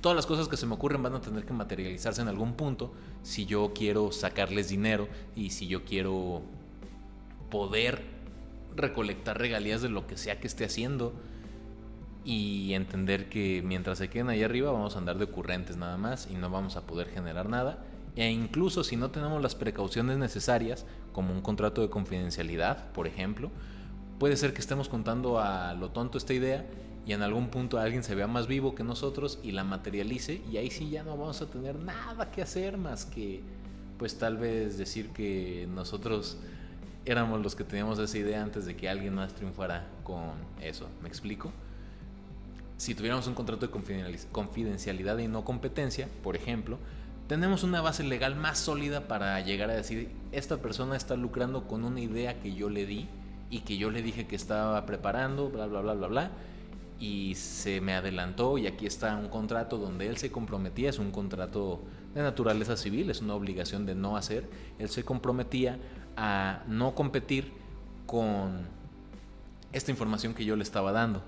todas 0.01 0.17
las 0.17 0.27
cosas 0.27 0.49
que 0.49 0.57
se 0.57 0.67
me 0.67 0.75
ocurren 0.75 1.03
van 1.03 1.15
a 1.15 1.21
tener 1.21 1.45
que 1.45 1.53
materializarse 1.53 2.21
en 2.23 2.29
algún 2.29 2.55
punto 2.55 2.93
si 3.23 3.47
yo 3.47 3.73
quiero 3.75 4.13
sacarles 4.13 4.69
dinero 4.69 5.09
y 5.37 5.51
si 5.51 5.67
yo 5.67 5.85
quiero 5.85 6.43
poder 7.51 8.20
recolectar 8.77 9.39
regalías 9.39 9.83
de 9.83 9.89
lo 9.89 10.07
que 10.07 10.17
sea 10.17 10.41
que 10.41 10.47
esté 10.47 10.65
haciendo 10.65 11.13
y 12.25 12.75
entender 12.75 13.29
que 13.29 13.63
mientras 13.65 13.99
se 13.99 14.09
queden 14.09 14.29
ahí 14.29 14.43
arriba 14.43 14.71
vamos 14.73 14.95
a 14.95 14.99
andar 14.99 15.19
de 15.19 15.25
ocurrentes 15.25 15.77
nada 15.77 15.97
más 15.97 16.29
y 16.31 16.35
no 16.35 16.51
vamos 16.51 16.77
a 16.77 16.87
poder 16.87 17.09
generar 17.09 17.49
nada. 17.49 17.85
E 18.17 18.31
incluso 18.31 18.85
si 18.85 18.97
no 18.97 19.11
tenemos 19.11 19.41
las 19.41 19.55
precauciones 19.55 20.19
necesarias 20.19 20.85
como 21.13 21.33
un 21.33 21.41
contrato 21.41 21.81
de 21.81 21.91
confidencialidad 21.91 22.91
por 22.93 23.07
ejemplo 23.07 23.51
puede 24.19 24.37
ser 24.37 24.53
que 24.53 24.61
estemos 24.61 24.89
contando 24.89 25.39
a 25.39 25.73
lo 25.75 25.91
tonto 25.91 26.19
esta 26.19 26.35
idea 26.35 26.67
y 27.07 27.13
en 27.13 27.23
algún 27.23 27.49
punto 27.49 27.79
alguien 27.79 28.03
se 28.03 28.15
vea 28.15 28.27
más 28.27 28.47
vivo 28.47 28.75
que 28.75 28.85
nosotros 28.85 29.39
y 29.43 29.53
la 29.53 29.65
materialice 29.65 30.43
y 30.51 30.59
ahí 30.59 30.71
sí 30.71 30.91
ya 30.91 31.03
no 31.03 31.17
vamos 31.17 31.41
a 31.41 31.47
tener 31.47 31.77
nada 31.77 32.31
que 32.31 32.43
hacer 32.43 32.77
más 32.77 33.07
que 33.07 33.43
pues 33.99 34.19
tal 34.19 34.37
vez 34.37 34.77
decir 34.77 35.11
que 35.11 35.67
nosotros 35.73 36.39
éramos 37.05 37.43
los 37.43 37.55
que 37.55 37.65
teníamos 37.65 37.99
esa 37.99 38.19
idea 38.19 38.43
antes 38.43 38.67
de 38.67 38.77
que 38.77 38.89
alguien 38.89 39.15
más 39.15 39.35
triunfara 39.35 39.87
con 40.05 40.33
eso. 40.61 40.89
¿Me 41.03 41.09
explico? 41.09 41.53
Si 42.77 42.95
tuviéramos 42.95 43.27
un 43.27 43.35
contrato 43.35 43.67
de 43.67 43.73
confidencialidad 44.33 45.19
y 45.19 45.29
no 45.29 45.45
competencia, 45.45 46.09
por 46.23 46.37
ejemplo, 46.37 46.79
tenemos 47.27 47.63
una 47.63 47.81
base 47.81 48.03
legal 48.03 48.37
más 48.37 48.59
sólida 48.59 49.07
para 49.07 49.41
llegar 49.41 49.71
a 49.71 49.75
decir, 49.75 50.11
esta 50.33 50.57
persona 50.57 50.97
está 50.97 51.15
lucrando 51.17 51.69
con 51.69 51.85
una 51.85 52.01
idea 52.01 52.41
que 52.41 52.55
yo 52.55 52.71
le 52.71 52.87
di 52.87 53.09
y 53.51 53.61
que 53.61 53.77
yo 53.77 53.91
le 53.91 54.03
dije 54.03 54.27
que 54.27 54.37
estaba 54.37 54.87
preparando, 54.87 55.51
bla, 55.51 55.67
bla, 55.67 55.81
bla, 55.81 55.95
bla, 55.95 56.07
bla 56.07 56.31
y 57.01 57.35
se 57.35 57.81
me 57.81 57.95
adelantó 57.95 58.59
y 58.59 58.67
aquí 58.67 58.87
está 58.87 59.17
un 59.17 59.29
contrato 59.29 59.79
donde 59.79 60.07
él 60.07 60.19
se 60.19 60.31
comprometía, 60.31 60.91
es 60.91 60.99
un 60.99 61.11
contrato 61.11 61.81
de 62.15 62.23
naturaleza 62.23 62.77
civil, 62.77 63.11
es 63.11 63.21
una 63.21 63.35
obligación 63.35 63.87
de 63.87 63.95
no 63.95 64.17
hacer, 64.17 64.49
él 64.79 64.89
se 64.89 65.05
comprometía 65.05 65.79
a 66.17 66.63
no 66.67 66.95
competir 66.95 67.53
con 68.07 68.67
esta 69.73 69.91
información 69.91 70.35
que 70.35 70.45
yo 70.45 70.57
le 70.57 70.63
estaba 70.63 70.93
dando. 70.93 71.23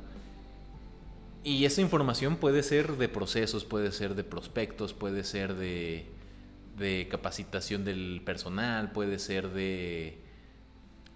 Y 1.44 1.64
esa 1.64 1.80
información 1.80 2.36
puede 2.36 2.62
ser 2.62 2.96
de 2.96 3.08
procesos, 3.08 3.64
puede 3.64 3.92
ser 3.92 4.14
de 4.14 4.24
prospectos, 4.24 4.92
puede 4.92 5.24
ser 5.24 5.54
de, 5.54 6.06
de 6.76 7.08
capacitación 7.10 7.84
del 7.84 8.22
personal, 8.24 8.92
puede 8.92 9.18
ser 9.18 9.50
de, 9.50 10.18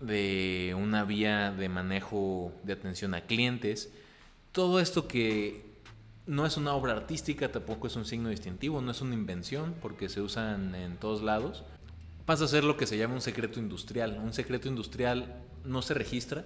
de 0.01 0.75
una 0.79 1.05
vía 1.05 1.53
de 1.53 1.69
manejo 1.69 2.53
de 2.65 2.73
atención 2.73 3.15
a 3.15 3.23
clientes 3.23 3.93
todo 4.57 4.81
esto 4.81 5.07
que 5.07 5.66
no 6.27 6.45
es 6.45 6.57
una 6.57 6.75
obra 6.75 6.93
artística, 6.93 7.53
tampoco 7.53 7.87
es 7.87 7.97
un 7.97 8.05
signo 8.05 8.29
distintivo, 8.29 8.81
no 8.81 8.91
es 8.91 9.01
una 9.01 9.15
invención, 9.15 9.75
porque 9.81 10.09
se 10.09 10.21
usan 10.21 10.75
en 10.75 10.97
todos 10.97 11.23
lados, 11.23 11.65
pasa 12.25 12.45
a 12.45 12.49
ser 12.49 12.65
lo 12.65 12.77
que 12.77 12.87
se 12.87 12.99
llama 12.99 13.15
un 13.15 13.21
secreto 13.21 13.61
industrial. 13.61 14.21
Un 14.23 14.33
secreto 14.33 14.69
industrial 14.69 15.43
no 15.65 15.83
se 15.83 15.95
registra 15.95 16.45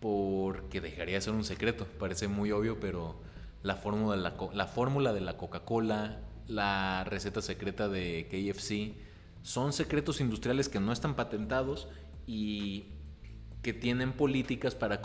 porque 0.00 0.80
dejaría 0.80 1.16
de 1.16 1.20
ser 1.20 1.34
un 1.34 1.44
secreto, 1.44 1.86
parece 1.98 2.28
muy 2.28 2.52
obvio, 2.52 2.80
pero 2.80 3.20
la 3.62 3.76
fórmula 3.76 4.16
de 4.16 4.22
la, 4.22 4.34
la, 4.54 4.66
fórmula 4.66 5.12
de 5.12 5.20
la 5.20 5.36
Coca-Cola, 5.36 6.20
la 6.46 7.04
receta 7.04 7.42
secreta 7.42 7.88
de 7.88 8.26
KFC, 8.30 8.94
son 9.42 9.72
secretos 9.72 10.20
industriales 10.20 10.68
que 10.68 10.80
no 10.80 10.92
están 10.92 11.16
patentados 11.16 11.88
y 12.26 12.86
que 13.62 13.72
tienen 13.74 14.12
políticas 14.12 14.74
para, 14.74 15.02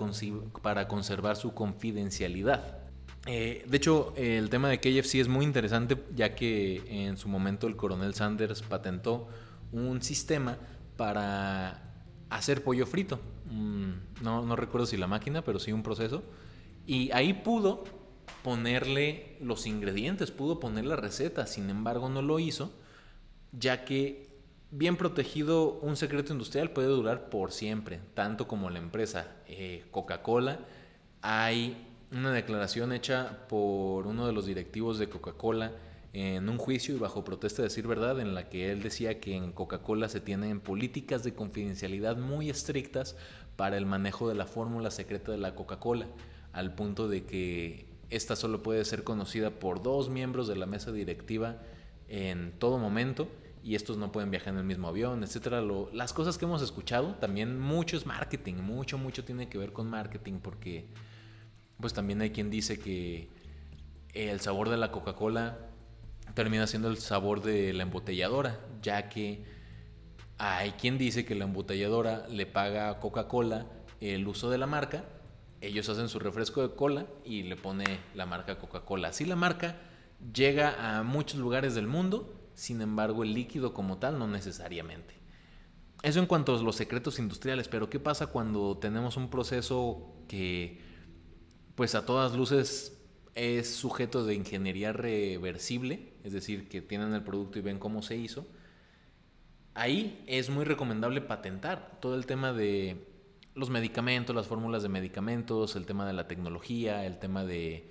para 0.61 0.87
conservar 0.87 1.35
su 1.35 1.53
confidencialidad. 1.53 2.84
Eh, 3.25 3.65
de 3.67 3.77
hecho, 3.77 4.13
el 4.15 4.49
tema 4.49 4.69
de 4.69 4.79
KFC 4.79 5.15
es 5.15 5.27
muy 5.27 5.45
interesante 5.45 5.97
ya 6.15 6.35
que 6.35 7.07
en 7.07 7.17
su 7.17 7.27
momento 7.27 7.67
el 7.67 7.75
coronel 7.75 8.13
Sanders 8.13 8.61
patentó 8.61 9.27
un 9.71 10.01
sistema 10.01 10.57
para 10.95 11.93
hacer 12.29 12.63
pollo 12.63 12.85
frito. 12.85 13.19
Mm, 13.49 14.23
no, 14.23 14.55
recuerdo 14.55 14.85
si 14.85 14.97
la 14.97 15.07
máquina, 15.07 15.43
pero 15.43 15.59
sí 15.59 15.71
un 15.71 15.83
proceso. 15.83 16.23
Y 16.85 17.11
ahí 17.11 17.33
pudo 17.33 17.83
ponerle 18.43 19.37
los 19.41 19.65
ingredientes, 19.65 20.31
pudo 20.31 20.59
poner 20.59 20.85
la 20.85 20.95
receta, 20.95 21.47
sin 21.47 21.69
embargo 21.69 22.09
no 22.09 22.21
lo 22.21 22.39
hizo, 22.39 22.71
ya 23.51 23.85
que 23.85 24.29
bien 24.71 24.97
protegido 24.97 25.79
un 25.81 25.95
secreto 25.95 26.33
industrial 26.33 26.71
puede 26.71 26.89
durar 26.89 27.29
por 27.29 27.51
siempre, 27.51 28.01
tanto 28.13 28.47
como 28.47 28.69
la 28.69 28.79
empresa 28.79 29.31
eh, 29.47 29.85
Coca-Cola. 29.91 30.59
Hay 31.21 31.75
una 32.15 32.31
declaración 32.31 32.93
hecha 32.93 33.45
por 33.49 34.07
uno 34.07 34.25
de 34.25 34.31
los 34.31 34.45
directivos 34.45 34.97
de 34.97 35.09
Coca-Cola 35.09 35.73
en 36.13 36.47
un 36.47 36.57
juicio 36.57 36.95
y 36.95 36.97
bajo 36.97 37.25
protesta 37.25 37.61
de 37.61 37.67
decir 37.67 37.87
verdad, 37.87 38.21
en 38.21 38.33
la 38.33 38.47
que 38.47 38.71
él 38.71 38.81
decía 38.81 39.19
que 39.19 39.35
en 39.35 39.51
Coca-Cola 39.51 40.07
se 40.07 40.21
tienen 40.21 40.61
políticas 40.61 41.25
de 41.25 41.33
confidencialidad 41.33 42.15
muy 42.15 42.49
estrictas 42.49 43.17
para 43.57 43.75
el 43.75 43.85
manejo 43.85 44.29
de 44.29 44.35
la 44.35 44.45
fórmula 44.45 44.91
secreta 44.91 45.33
de 45.33 45.39
la 45.39 45.55
Coca-Cola, 45.55 46.07
al 46.53 46.73
punto 46.73 47.09
de 47.09 47.25
que 47.25 47.85
esta 48.09 48.37
solo 48.37 48.63
puede 48.63 48.85
ser 48.85 49.03
conocida 49.03 49.49
por 49.51 49.83
dos 49.83 50.09
miembros 50.09 50.47
de 50.47 50.55
la 50.55 50.67
mesa 50.67 50.93
directiva 50.93 51.57
en 52.07 52.53
todo 52.59 52.77
momento 52.77 53.27
y 53.61 53.75
estos 53.75 53.97
no 53.97 54.13
pueden 54.13 54.31
viajar 54.31 54.53
en 54.53 54.59
el 54.59 54.65
mismo 54.65 54.87
avión, 54.87 55.21
etcétera. 55.21 55.61
las 55.91 56.13
cosas 56.13 56.37
que 56.37 56.45
hemos 56.45 56.61
escuchado, 56.61 57.15
también 57.15 57.59
mucho 57.59 57.97
es 57.97 58.05
marketing, 58.05 58.55
mucho, 58.55 58.97
mucho 58.97 59.25
tiene 59.25 59.49
que 59.49 59.57
ver 59.57 59.73
con 59.73 59.89
marketing 59.89 60.39
porque 60.41 60.85
pues 61.79 61.93
también 61.93 62.21
hay 62.21 62.31
quien 62.31 62.49
dice 62.49 62.79
que 62.79 63.29
el 64.13 64.39
sabor 64.39 64.69
de 64.69 64.77
la 64.77 64.91
Coca-Cola 64.91 65.57
termina 66.33 66.67
siendo 66.67 66.89
el 66.89 66.97
sabor 66.97 67.41
de 67.41 67.73
la 67.73 67.83
embotelladora, 67.83 68.59
ya 68.81 69.09
que 69.09 69.43
hay 70.37 70.71
quien 70.71 70.97
dice 70.97 71.25
que 71.25 71.35
la 71.35 71.45
embotelladora 71.45 72.27
le 72.27 72.45
paga 72.45 72.89
a 72.89 72.99
Coca-Cola 72.99 73.67
el 74.01 74.27
uso 74.27 74.49
de 74.49 74.57
la 74.57 74.67
marca, 74.67 75.05
ellos 75.61 75.89
hacen 75.89 76.09
su 76.09 76.19
refresco 76.19 76.61
de 76.61 76.75
cola 76.75 77.07
y 77.23 77.43
le 77.43 77.55
pone 77.55 77.85
la 78.13 78.25
marca 78.25 78.59
Coca-Cola. 78.59 79.09
Así 79.09 79.25
la 79.25 79.35
marca 79.35 79.77
llega 80.33 80.97
a 80.97 81.03
muchos 81.03 81.39
lugares 81.39 81.75
del 81.75 81.87
mundo, 81.87 82.33
sin 82.53 82.81
embargo 82.81 83.23
el 83.23 83.33
líquido 83.33 83.73
como 83.73 83.97
tal 83.97 84.19
no 84.19 84.27
necesariamente. 84.27 85.15
Eso 86.03 86.19
en 86.19 86.27
cuanto 86.27 86.55
a 86.55 86.61
los 86.61 86.75
secretos 86.75 87.17
industriales, 87.17 87.67
pero 87.67 87.89
¿qué 87.89 87.99
pasa 87.99 88.27
cuando 88.27 88.77
tenemos 88.77 89.17
un 89.17 89.29
proceso 89.29 90.13
que 90.27 90.84
pues 91.75 91.95
a 91.95 92.05
todas 92.05 92.35
luces 92.35 92.97
es 93.35 93.75
sujeto 93.75 94.25
de 94.25 94.33
ingeniería 94.33 94.93
reversible, 94.93 96.13
es 96.23 96.31
decir, 96.31 96.69
que 96.69 96.81
tienen 96.81 97.13
el 97.13 97.23
producto 97.23 97.59
y 97.59 97.61
ven 97.61 97.79
cómo 97.79 98.01
se 98.01 98.15
hizo, 98.15 98.47
ahí 99.73 100.23
es 100.25 100.49
muy 100.49 100.63
recomendable 100.63 101.21
patentar 101.21 101.99
todo 102.01 102.15
el 102.15 102.25
tema 102.25 102.53
de 102.53 103.07
los 103.53 103.69
medicamentos, 103.69 104.35
las 104.35 104.47
fórmulas 104.47 104.83
de 104.83 104.89
medicamentos, 104.89 105.75
el 105.75 105.85
tema 105.85 106.07
de 106.07 106.13
la 106.13 106.27
tecnología, 106.27 107.05
el 107.05 107.19
tema 107.19 107.43
de 107.45 107.89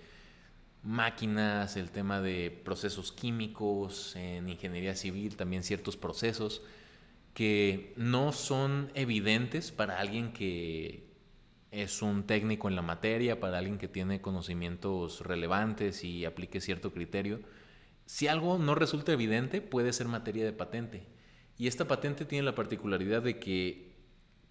máquinas, 0.83 1.77
el 1.77 1.91
tema 1.91 2.21
de 2.21 2.51
procesos 2.51 3.13
químicos, 3.13 4.17
en 4.17 4.49
ingeniería 4.49 4.97
civil 4.97 5.37
también 5.37 5.63
ciertos 5.63 5.97
procesos 5.97 6.63
que 7.33 7.93
no 7.97 8.33
son 8.33 8.93
evidentes 8.95 9.73
para 9.73 9.99
alguien 9.99 10.33
que 10.33 11.14
es 11.75 12.03
un 12.03 12.25
técnico 12.25 12.69
en 12.69 12.77
la 12.77 12.83
materia, 12.83 13.41
para 13.41 13.59
alguien 13.59 13.79
que 13.79 13.89
tiene 13.89 14.21
conocimientos 14.21 15.21
relevantes 15.21 16.05
y 16.05 16.25
aplique 16.25 16.61
cierto 16.61 16.93
criterio. 16.93 17.41
Si 18.07 18.29
algo 18.29 18.59
no 18.59 18.77
resulta 18.77 19.13
evidente, 19.13 19.61
puede 19.61 19.93
ser 19.93 20.07
materia 20.07 20.45
de 20.45 20.53
patente. 20.53 21.07
Y 21.59 21.67
esta 21.67 21.87
patente 21.87 22.25
tiene 22.25 22.45
la 22.45 22.55
particularidad 22.55 23.23
de 23.23 23.41
que 23.41 23.93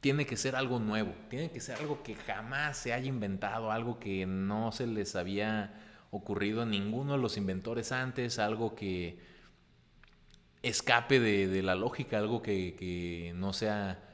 tiene 0.01 0.25
que 0.25 0.35
ser 0.35 0.57
algo 0.57 0.79
nuevo, 0.79 1.13
tiene 1.29 1.49
que 1.49 1.61
ser 1.61 1.77
algo 1.79 2.03
que 2.03 2.15
jamás 2.15 2.77
se 2.77 2.91
haya 2.91 3.07
inventado, 3.07 3.71
algo 3.71 3.99
que 3.99 4.25
no 4.25 4.73
se 4.73 4.85
les 4.85 5.15
había 5.15 5.73
ocurrido 6.11 6.63
a 6.63 6.65
ninguno 6.65 7.13
de 7.13 7.19
los 7.19 7.37
inventores 7.37 7.93
antes, 7.93 8.37
algo 8.37 8.75
que 8.75 9.19
escape 10.61 11.21
de, 11.21 11.63
la 11.63 11.75
lógica, 11.75 12.17
algo 12.17 12.41
que 12.41 13.31
no 13.35 13.53
sea 13.53 14.12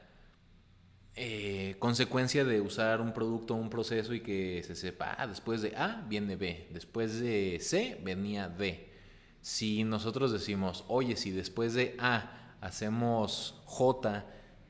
eh, 1.16 1.74
consecuencia 1.80 2.44
de 2.44 2.60
usar 2.60 3.00
un 3.00 3.12
producto 3.12 3.54
o 3.54 3.56
un 3.56 3.68
proceso 3.68 4.14
y 4.14 4.20
que 4.20 4.62
se 4.62 4.76
sepa, 4.76 5.16
ah, 5.18 5.26
después 5.26 5.60
de 5.60 5.76
A 5.76 6.04
viene 6.08 6.36
B, 6.36 6.68
después 6.72 7.20
de 7.20 7.58
C 7.60 8.00
venía 8.04 8.48
D. 8.48 8.88
Si 9.40 9.84
nosotros 9.84 10.32
decimos, 10.32 10.84
oye, 10.88 11.16
si 11.16 11.30
después 11.30 11.74
de 11.74 11.96
A 11.98 12.56
hacemos 12.60 13.60
J 13.64 14.24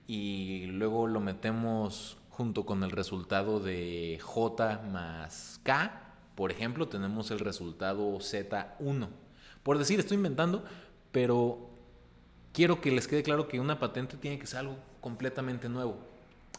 y 0.06 0.66
luego 0.66 1.06
lo 1.06 1.20
metemos 1.20 2.16
junto 2.30 2.64
con 2.64 2.84
el 2.84 2.90
resultado 2.90 3.60
de 3.60 4.18
J 4.22 4.82
más 4.90 5.60
K, 5.62 6.14
por 6.34 6.50
ejemplo, 6.50 6.88
tenemos 6.88 7.30
el 7.30 7.40
resultado 7.40 8.14
Z1. 8.14 9.08
Por 9.62 9.76
decir, 9.76 10.00
estoy 10.00 10.16
inventando, 10.16 10.64
pero 11.12 11.68
quiero 12.54 12.80
que 12.80 12.92
les 12.92 13.06
quede 13.06 13.22
claro 13.22 13.46
que 13.46 13.60
una 13.60 13.78
patente 13.78 14.16
tiene 14.16 14.38
que 14.38 14.46
ser 14.46 14.60
algo 14.60 14.78
completamente 15.02 15.68
nuevo 15.68 16.09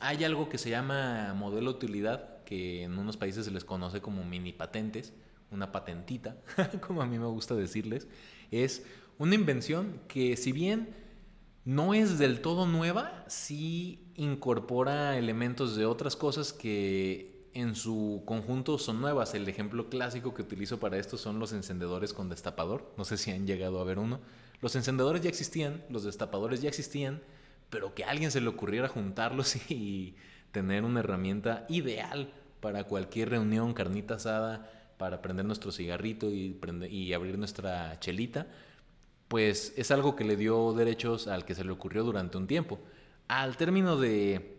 hay 0.01 0.23
algo 0.23 0.49
que 0.49 0.57
se 0.57 0.69
llama 0.69 1.33
modelo 1.35 1.71
de 1.71 1.77
utilidad, 1.77 2.43
que 2.43 2.83
en 2.83 2.97
unos 2.97 3.17
países 3.17 3.45
se 3.45 3.51
les 3.51 3.63
conoce 3.63 4.01
como 4.01 4.25
mini 4.25 4.51
patentes, 4.51 5.13
una 5.51 5.71
patentita, 5.71 6.37
como 6.85 7.01
a 7.01 7.05
mí 7.05 7.19
me 7.19 7.27
gusta 7.27 7.55
decirles. 7.55 8.07
Es 8.49 8.83
una 9.17 9.35
invención 9.35 10.01
que 10.07 10.35
si 10.35 10.51
bien 10.51 10.95
no 11.63 11.93
es 11.93 12.17
del 12.17 12.41
todo 12.41 12.65
nueva, 12.65 13.23
sí 13.27 14.11
incorpora 14.15 15.17
elementos 15.17 15.75
de 15.75 15.85
otras 15.85 16.15
cosas 16.15 16.53
que 16.53 17.49
en 17.53 17.75
su 17.75 18.23
conjunto 18.25 18.77
son 18.77 19.01
nuevas. 19.01 19.33
El 19.35 19.47
ejemplo 19.47 19.89
clásico 19.89 20.33
que 20.33 20.41
utilizo 20.41 20.79
para 20.79 20.97
esto 20.97 21.17
son 21.17 21.39
los 21.39 21.53
encendedores 21.53 22.13
con 22.13 22.29
destapador. 22.29 22.93
No 22.97 23.05
sé 23.05 23.17
si 23.17 23.31
han 23.31 23.45
llegado 23.45 23.79
a 23.79 23.83
ver 23.83 23.99
uno. 23.99 24.19
Los 24.61 24.75
encendedores 24.75 25.21
ya 25.21 25.29
existían, 25.29 25.83
los 25.89 26.03
destapadores 26.03 26.61
ya 26.61 26.69
existían, 26.69 27.21
pero 27.71 27.95
que 27.95 28.03
a 28.03 28.11
alguien 28.11 28.29
se 28.29 28.41
le 28.41 28.49
ocurriera 28.49 28.87
juntarlos 28.87 29.55
y 29.71 30.15
tener 30.51 30.83
una 30.83 30.99
herramienta 30.99 31.65
ideal 31.69 32.31
para 32.59 32.83
cualquier 32.83 33.29
reunión, 33.29 33.73
carnita 33.73 34.15
asada, 34.15 34.69
para 34.99 35.23
prender 35.23 35.45
nuestro 35.45 35.71
cigarrito 35.71 36.29
y, 36.29 36.59
y 36.91 37.13
abrir 37.13 37.39
nuestra 37.39 37.99
chelita, 37.99 38.45
pues 39.27 39.73
es 39.75 39.89
algo 39.89 40.15
que 40.15 40.23
le 40.23 40.35
dio 40.35 40.73
derechos 40.73 41.27
al 41.27 41.43
que 41.43 41.55
se 41.55 41.63
le 41.63 41.71
ocurrió 41.71 42.03
durante 42.03 42.37
un 42.37 42.45
tiempo. 42.45 42.79
Al 43.27 43.57
término 43.57 43.97
de 43.97 44.57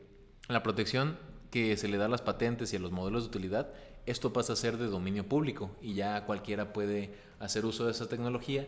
la 0.49 0.65
protección 0.65 1.17
que 1.53 1.77
se 1.77 1.87
le 1.87 1.99
da 1.99 2.07
a 2.07 2.09
las 2.09 2.23
patentes 2.23 2.73
y 2.73 2.77
a 2.77 2.81
los 2.81 2.91
modelos 2.91 3.25
de 3.25 3.29
utilidad, 3.29 3.69
esto 4.07 4.33
pasa 4.33 4.55
a 4.55 4.57
ser 4.57 4.79
de 4.79 4.87
dominio 4.87 5.29
público 5.29 5.71
y 5.81 5.95
ya 5.95 6.25
cualquiera 6.25 6.73
puede 6.73 7.15
hacer 7.39 7.65
uso 7.65 7.85
de 7.85 7.93
esa 7.93 8.09
tecnología 8.09 8.67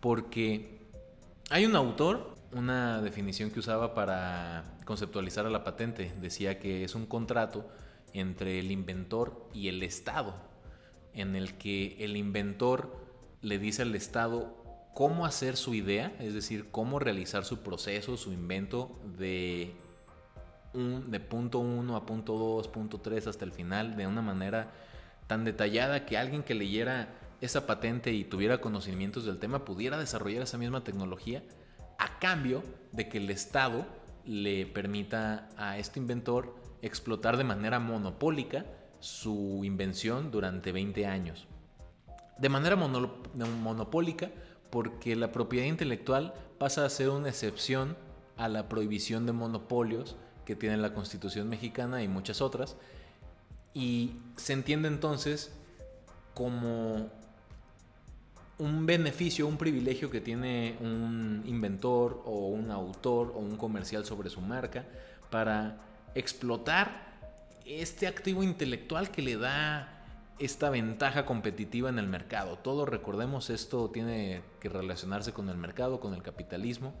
porque 0.00 0.77
hay 1.50 1.66
un 1.66 1.76
autor 1.76 2.38
una 2.52 3.02
definición 3.02 3.50
que 3.50 3.60
usaba 3.60 3.94
para 3.94 4.64
conceptualizar 4.84 5.46
a 5.46 5.50
la 5.50 5.64
patente. 5.64 6.12
Decía 6.20 6.58
que 6.58 6.84
es 6.84 6.94
un 6.94 7.06
contrato 7.06 7.68
entre 8.12 8.58
el 8.58 8.70
inventor 8.70 9.48
y 9.52 9.68
el 9.68 9.82
Estado, 9.82 10.34
en 11.12 11.36
el 11.36 11.54
que 11.58 11.96
el 12.00 12.16
inventor 12.16 12.96
le 13.42 13.58
dice 13.58 13.82
al 13.82 13.94
Estado 13.94 14.56
cómo 14.94 15.26
hacer 15.26 15.56
su 15.56 15.74
idea, 15.74 16.16
es 16.18 16.34
decir, 16.34 16.70
cómo 16.70 16.98
realizar 16.98 17.44
su 17.44 17.58
proceso, 17.58 18.16
su 18.16 18.32
invento 18.32 18.98
de, 19.18 19.74
un, 20.72 21.10
de 21.10 21.20
punto 21.20 21.58
1 21.58 21.96
a 21.96 22.06
punto 22.06 22.36
2, 22.36 22.68
punto 22.68 23.00
3 23.00 23.26
hasta 23.26 23.44
el 23.44 23.52
final, 23.52 23.96
de 23.96 24.06
una 24.06 24.22
manera 24.22 24.72
tan 25.26 25.44
detallada 25.44 26.06
que 26.06 26.16
alguien 26.16 26.42
que 26.42 26.54
leyera 26.54 27.14
esa 27.40 27.66
patente 27.66 28.12
y 28.12 28.24
tuviera 28.24 28.60
conocimientos 28.60 29.24
del 29.24 29.38
tema 29.38 29.64
pudiera 29.64 29.98
desarrollar 29.98 30.42
esa 30.42 30.58
misma 30.58 30.84
tecnología 30.84 31.42
a 31.98 32.18
cambio 32.18 32.62
de 32.92 33.08
que 33.08 33.18
el 33.18 33.30
Estado 33.30 33.86
le 34.24 34.66
permita 34.66 35.48
a 35.56 35.78
este 35.78 36.00
inventor 36.00 36.54
explotar 36.82 37.36
de 37.36 37.44
manera 37.44 37.78
monopólica 37.78 38.66
su 39.00 39.62
invención 39.64 40.30
durante 40.30 40.72
20 40.72 41.06
años. 41.06 41.46
De 42.38 42.48
manera 42.48 42.76
monopólica 42.76 44.30
porque 44.70 45.16
la 45.16 45.32
propiedad 45.32 45.66
intelectual 45.66 46.34
pasa 46.58 46.84
a 46.84 46.90
ser 46.90 47.08
una 47.10 47.28
excepción 47.28 47.96
a 48.36 48.48
la 48.48 48.68
prohibición 48.68 49.26
de 49.26 49.32
monopolios 49.32 50.16
que 50.44 50.56
tiene 50.56 50.76
la 50.76 50.94
Constitución 50.94 51.48
mexicana 51.48 52.02
y 52.02 52.08
muchas 52.08 52.40
otras. 52.40 52.76
Y 53.74 54.16
se 54.36 54.52
entiende 54.52 54.88
entonces 54.88 55.52
como 56.34 57.10
un 58.58 58.86
beneficio, 58.86 59.46
un 59.46 59.56
privilegio 59.56 60.10
que 60.10 60.20
tiene 60.20 60.76
un 60.80 61.42
inventor 61.46 62.22
o 62.24 62.48
un 62.48 62.70
autor 62.70 63.32
o 63.34 63.38
un 63.38 63.56
comercial 63.56 64.04
sobre 64.04 64.30
su 64.30 64.40
marca 64.40 64.84
para 65.30 65.76
explotar 66.14 67.08
este 67.64 68.06
activo 68.06 68.42
intelectual 68.42 69.10
que 69.10 69.22
le 69.22 69.36
da 69.36 69.94
esta 70.38 70.70
ventaja 70.70 71.24
competitiva 71.24 71.88
en 71.88 71.98
el 71.98 72.06
mercado. 72.06 72.58
Todo, 72.58 72.86
recordemos, 72.86 73.50
esto 73.50 73.90
tiene 73.90 74.42
que 74.60 74.68
relacionarse 74.68 75.32
con 75.32 75.48
el 75.48 75.56
mercado, 75.56 76.00
con 76.00 76.14
el 76.14 76.22
capitalismo. 76.22 76.94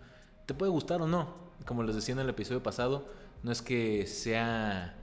Te 0.46 0.54
puede 0.54 0.70
gustar 0.70 1.02
o 1.02 1.06
no. 1.06 1.48
Como 1.64 1.82
les 1.82 1.94
decía 1.94 2.14
en 2.14 2.20
el 2.20 2.28
episodio 2.28 2.62
pasado, 2.62 3.08
no 3.42 3.50
es 3.50 3.62
que 3.62 4.06
sea 4.06 4.96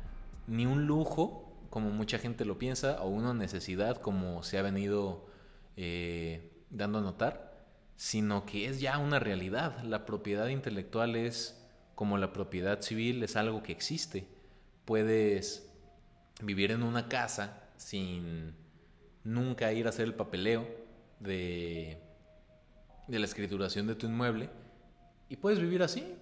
ni 0.47 0.65
un 0.65 0.85
lujo, 0.85 1.51
como 1.69 1.89
mucha 1.89 2.17
gente 2.17 2.45
lo 2.45 2.57
piensa, 2.57 3.01
o 3.01 3.07
una 3.07 3.33
necesidad, 3.33 3.97
como 3.97 4.43
se 4.43 4.57
ha 4.57 4.61
venido 4.61 5.25
eh, 5.77 6.63
dando 6.69 6.99
a 6.99 7.01
notar, 7.01 7.65
sino 7.95 8.45
que 8.45 8.67
es 8.67 8.79
ya 8.79 8.97
una 8.97 9.19
realidad. 9.19 9.83
La 9.83 10.05
propiedad 10.05 10.47
intelectual 10.47 11.15
es 11.15 11.61
como 11.95 12.17
la 12.17 12.33
propiedad 12.33 12.81
civil, 12.81 13.23
es 13.23 13.35
algo 13.35 13.63
que 13.63 13.71
existe. 13.71 14.27
Puedes 14.85 15.69
vivir 16.41 16.71
en 16.71 16.83
una 16.83 17.07
casa 17.07 17.63
sin 17.77 18.53
nunca 19.23 19.71
ir 19.73 19.87
a 19.87 19.89
hacer 19.89 20.05
el 20.05 20.13
papeleo 20.13 20.67
de, 21.19 22.01
de 23.07 23.19
la 23.19 23.25
escrituración 23.25 23.87
de 23.87 23.95
tu 23.95 24.07
inmueble 24.07 24.49
y 25.29 25.37
puedes 25.37 25.59
vivir 25.59 25.83
así. 25.83 26.15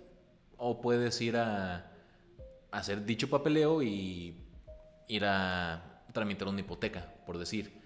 O 0.58 0.80
puedes 0.80 1.20
ir 1.20 1.36
a, 1.36 1.92
hacer 2.72 3.06
dicho 3.06 3.30
papeleo 3.30 3.84
y 3.84 4.36
ir 5.08 5.26
a 5.26 6.04
tramitar 6.12 6.48
una 6.48 6.62
hipoteca, 6.62 7.14
por 7.26 7.38
decir. 7.38 7.83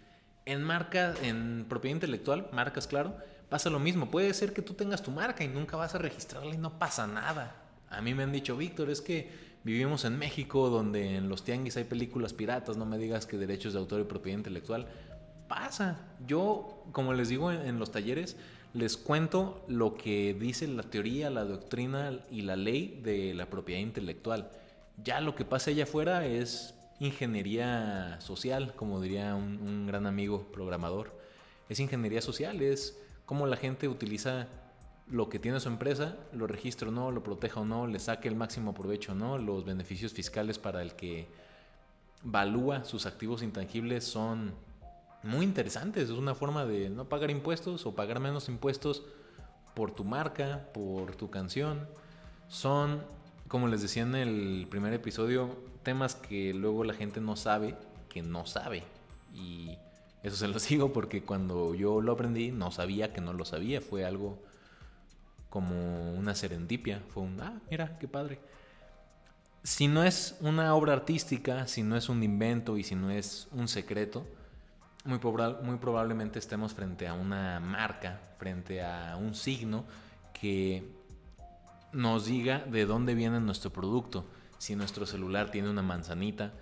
En 0.47 0.63
marca, 0.63 1.13
en 1.21 1.65
propiedad 1.67 1.95
intelectual, 1.95 2.47
marcas, 2.53 2.87
claro, 2.87 3.17
pasa 3.49 3.69
lo 3.69 3.79
mismo. 3.79 4.09
Puede 4.09 4.33
ser 4.33 4.53
que 4.53 4.61
tú 4.61 4.73
tengas 4.75 5.03
tu 5.03 5.11
marca 5.11 5.43
y 5.43 5.49
nunca 5.49 5.75
vas 5.75 5.93
a 5.93 5.97
registrarla 5.97 6.55
y 6.55 6.57
no 6.57 6.79
pasa 6.79 7.05
nada. 7.05 7.53
A 7.89 8.01
mí 8.01 8.13
me 8.13 8.23
han 8.23 8.31
dicho, 8.31 8.55
Víctor, 8.55 8.89
es 8.89 9.01
que 9.01 9.29
vivimos 9.65 10.05
en 10.05 10.17
México 10.17 10.69
donde 10.69 11.17
en 11.17 11.27
los 11.27 11.43
tianguis 11.43 11.75
hay 11.75 11.83
películas 11.83 12.31
piratas, 12.31 12.77
no 12.77 12.85
me 12.85 12.97
digas 12.97 13.25
que 13.25 13.37
derechos 13.37 13.73
de 13.73 13.79
autor 13.79 13.99
y 13.99 14.03
propiedad 14.05 14.37
intelectual. 14.37 14.87
Pasa. 15.49 15.99
Yo, 16.25 16.85
como 16.93 17.13
les 17.13 17.27
digo 17.27 17.51
en, 17.51 17.77
los 17.77 17.91
talleres, 17.91 18.37
les 18.73 18.95
cuento 18.95 19.65
lo 19.67 19.95
que 19.95 20.33
dice 20.33 20.65
la 20.69 20.83
teoría, 20.83 21.29
la 21.29 21.43
doctrina 21.43 22.19
y 22.31 22.43
la 22.43 22.55
ley 22.55 23.01
de 23.03 23.33
la 23.33 23.47
propiedad 23.49 23.81
intelectual. 23.81 24.49
Ya 25.03 25.19
lo 25.19 25.35
que 25.35 25.43
pasa 25.43 25.71
allá 25.71 25.83
afuera 25.83 26.25
es 26.25 26.73
ingeniería 26.99 28.19
social, 28.21 28.73
como 28.75 29.01
diría 29.01 29.35
un, 29.35 29.85
gran 29.87 30.05
amigo 30.05 30.43
programador. 30.51 31.11
Es 31.69 31.79
ingeniería 31.79 32.21
social, 32.21 32.61
es 32.61 32.97
cómo 33.25 33.45
la 33.45 33.57
gente 33.57 33.87
utiliza 33.87 34.47
lo 35.09 35.29
que 35.29 35.39
tiene 35.39 35.59
su 35.59 35.69
empresa, 35.69 36.17
lo 36.33 36.47
registre 36.47 36.89
o 36.89 36.91
no, 36.91 37.11
lo 37.11 37.23
proteja 37.23 37.61
o 37.61 37.65
no, 37.65 37.87
le 37.87 37.99
saque 37.99 38.27
el 38.27 38.35
máximo 38.35 38.73
provecho 38.73 39.13
o 39.13 39.15
no, 39.15 39.37
los 39.37 39.63
beneficios 39.63 40.11
fiscales 40.13 40.59
para 40.59 40.81
el 40.81 40.95
que 40.95 41.27
valúa 42.23 42.83
sus 42.83 43.05
activos 43.05 43.43
intangibles 43.43 44.03
son 44.03 44.53
muy 45.23 45.45
interesantes. 45.45 46.05
Es 46.05 46.17
una 46.17 46.35
forma 46.35 46.65
de 46.65 46.89
no 46.89 47.05
pagar 47.05 47.31
impuestos 47.31 47.85
o 47.85 47.95
pagar 47.95 48.19
menos 48.19 48.49
impuestos 48.49 49.03
por 49.75 49.91
tu 49.91 50.03
marca, 50.03 50.69
por 50.73 51.15
tu 51.15 51.29
canción. 51.29 51.87
Son, 52.47 53.03
como 53.47 53.67
les 53.67 53.81
decía 53.81 54.03
en 54.03 54.15
el 54.15 54.67
primer 54.69 54.93
episodio, 54.93 55.55
temas 55.87 56.15
que 56.15 56.53
luego 56.53 56.83
la 56.83 56.93
gente 56.93 57.21
no 57.21 57.37
sabe 57.37 57.73
que 58.09 58.21
no 58.21 58.45
sabe. 58.45 58.83
Y 59.33 59.77
eso 60.21 60.35
se 60.35 60.49
lo 60.49 60.59
sigo 60.67 60.91
porque 60.91 61.23
cuando 61.23 61.75
yo 61.75 62.01
lo 62.01 62.11
aprendí 62.11 62.51
no 62.51 62.71
sabía 62.71 63.13
que 63.13 63.21
no 63.21 63.31
lo 63.31 63.45
sabía. 63.45 63.79
Fue 63.79 64.03
algo 64.03 64.37
como 65.49 66.11
una 66.11 66.35
serendipia. 66.35 67.01
Fue 67.07 67.23
un, 67.23 67.39
ah, 67.39 67.61
mira, 67.71 67.97
qué 67.99 68.09
padre. 68.09 68.37
Si 69.63 69.87
no 69.87 70.03
es 70.03 70.35
una 70.41 70.75
obra 70.75 70.91
artística, 70.91 71.67
si 71.67 71.83
no 71.83 71.95
es 71.95 72.09
un 72.09 72.21
invento 72.21 72.77
y 72.77 72.83
si 72.83 72.95
no 72.95 73.09
es 73.09 73.47
un 73.53 73.69
secreto, 73.69 74.25
muy, 75.05 75.19
muy 75.63 75.77
probablemente 75.77 76.37
estemos 76.37 76.73
frente 76.73 77.07
a 77.07 77.13
una 77.13 77.61
marca, 77.61 78.19
frente 78.37 78.81
a 78.83 79.15
un 79.15 79.33
signo 79.33 79.85
que 80.33 80.83
nos 81.93 82.25
diga 82.25 82.59
de 82.59 82.85
dónde 82.85 83.15
viene 83.15 83.39
nuestro 83.39 83.71
producto. 83.71 84.25
Si 84.57 84.75
nuestro 84.75 85.05
celular 85.05 85.51
tiene 85.51 85.69
una 85.69 85.81
manzanita, 85.81 86.53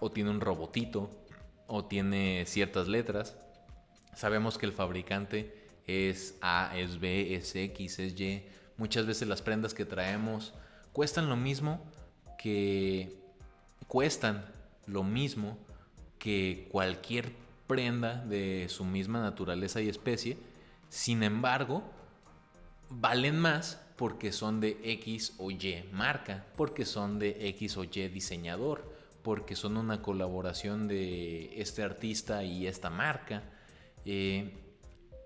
o 0.00 0.10
tiene 0.10 0.30
un 0.30 0.40
robotito, 0.40 1.10
o 1.66 1.84
tiene 1.84 2.44
ciertas 2.46 2.88
letras, 2.88 3.36
sabemos 4.14 4.58
que 4.58 4.66
el 4.66 4.72
fabricante 4.72 5.66
es 5.86 6.36
A, 6.40 6.76
es 6.76 7.00
B, 7.00 7.34
es 7.34 7.54
X, 7.54 7.98
es 7.98 8.18
Y. 8.18 8.44
Muchas 8.76 9.06
veces 9.06 9.28
las 9.28 9.42
prendas 9.42 9.74
que 9.74 9.84
traemos 9.84 10.52
cuestan 10.92 11.28
lo 11.28 11.36
mismo 11.36 11.80
que 12.38 13.18
cuestan 13.86 14.44
lo 14.86 15.02
mismo 15.02 15.58
que 16.18 16.68
cualquier 16.70 17.32
prenda 17.66 18.24
de 18.24 18.66
su 18.68 18.84
misma 18.84 19.20
naturaleza 19.20 19.80
y 19.80 19.88
especie. 19.88 20.38
Sin 20.88 21.22
embargo, 21.22 21.82
valen 22.88 23.38
más 23.38 23.80
porque 23.96 24.30
son 24.30 24.60
de 24.60 24.78
X 24.82 25.34
o 25.38 25.50
Y 25.50 25.84
marca, 25.92 26.46
porque 26.56 26.84
son 26.84 27.18
de 27.18 27.48
X 27.48 27.76
o 27.78 27.84
Y 27.84 28.08
diseñador, 28.08 28.84
porque 29.22 29.56
son 29.56 29.76
una 29.76 30.02
colaboración 30.02 30.86
de 30.86 31.60
este 31.60 31.82
artista 31.82 32.44
y 32.44 32.66
esta 32.66 32.90
marca. 32.90 33.42
Eh, 34.04 34.54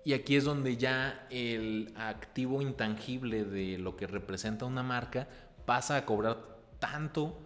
y 0.03 0.13
aquí 0.13 0.35
es 0.35 0.45
donde 0.45 0.77
ya 0.77 1.27
el 1.29 1.93
activo 1.95 2.61
intangible 2.61 3.43
de 3.43 3.77
lo 3.77 3.95
que 3.95 4.07
representa 4.07 4.65
una 4.65 4.81
marca 4.81 5.27
pasa 5.65 5.97
a 5.97 6.05
cobrar 6.05 6.37
tanto 6.79 7.37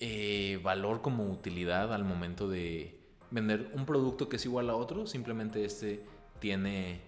eh, 0.00 0.60
valor 0.62 1.00
como 1.00 1.24
utilidad 1.24 1.94
al 1.94 2.04
momento 2.04 2.48
de 2.48 3.00
vender 3.30 3.70
un 3.74 3.86
producto 3.86 4.28
que 4.28 4.36
es 4.36 4.44
igual 4.44 4.68
a 4.68 4.76
otro. 4.76 5.06
Simplemente 5.06 5.64
este 5.64 6.04
tiene 6.40 7.00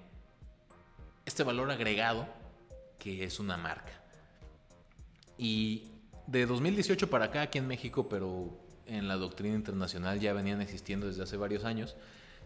este 1.26 1.42
valor 1.42 1.70
agregado 1.70 2.26
que 2.98 3.24
es 3.24 3.40
una 3.40 3.56
marca. 3.56 3.92
Y 5.38 5.84
de 6.26 6.46
2018 6.46 7.08
para 7.08 7.26
acá 7.26 7.42
aquí 7.42 7.58
en 7.58 7.66
México, 7.66 8.08
pero 8.08 8.58
en 8.86 9.08
la 9.08 9.16
doctrina 9.16 9.54
internacional 9.54 10.20
ya 10.20 10.32
venían 10.32 10.60
existiendo 10.60 11.06
desde 11.06 11.22
hace 11.22 11.36
varios 11.36 11.64
años, 11.64 11.96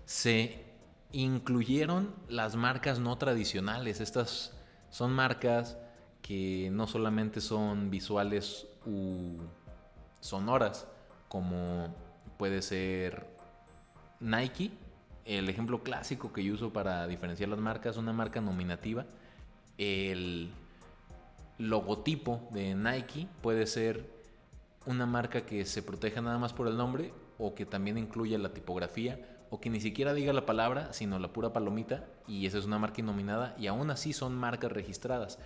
se 0.04 0.64
incluyeron 1.12 2.14
las 2.28 2.56
marcas 2.56 2.98
no 2.98 3.16
tradicionales. 3.18 4.00
Estas 4.00 4.52
son 4.90 5.12
marcas 5.12 5.76
que 6.22 6.68
no 6.72 6.86
solamente 6.86 7.40
son 7.40 7.90
visuales 7.90 8.66
u 8.86 9.36
sonoras, 10.20 10.86
como 11.28 11.94
puede 12.38 12.62
ser 12.62 13.26
Nike. 14.20 14.70
El 15.24 15.48
ejemplo 15.48 15.82
clásico 15.82 16.32
que 16.32 16.42
yo 16.42 16.54
uso 16.54 16.72
para 16.72 17.06
diferenciar 17.06 17.48
las 17.50 17.60
marcas, 17.60 17.96
una 17.96 18.12
marca 18.12 18.40
nominativa. 18.40 19.06
El 19.80 20.50
logotipo 21.56 22.46
de 22.50 22.74
Nike 22.74 23.26
puede 23.40 23.66
ser 23.66 24.10
una 24.84 25.06
marca 25.06 25.46
que 25.46 25.64
se 25.64 25.82
proteja 25.82 26.20
nada 26.20 26.36
más 26.36 26.52
por 26.52 26.68
el 26.68 26.76
nombre 26.76 27.14
o 27.38 27.54
que 27.54 27.64
también 27.64 27.96
incluya 27.96 28.36
la 28.36 28.52
tipografía 28.52 29.38
o 29.48 29.58
que 29.58 29.70
ni 29.70 29.80
siquiera 29.80 30.12
diga 30.12 30.34
la 30.34 30.44
palabra, 30.44 30.92
sino 30.92 31.18
la 31.18 31.32
pura 31.32 31.54
palomita, 31.54 32.04
y 32.28 32.44
esa 32.44 32.58
es 32.58 32.66
una 32.66 32.78
marca 32.78 33.00
innominada, 33.00 33.56
y 33.58 33.68
aún 33.68 33.90
así 33.90 34.12
son 34.12 34.36
marcas 34.36 34.70
registradas. 34.70 35.38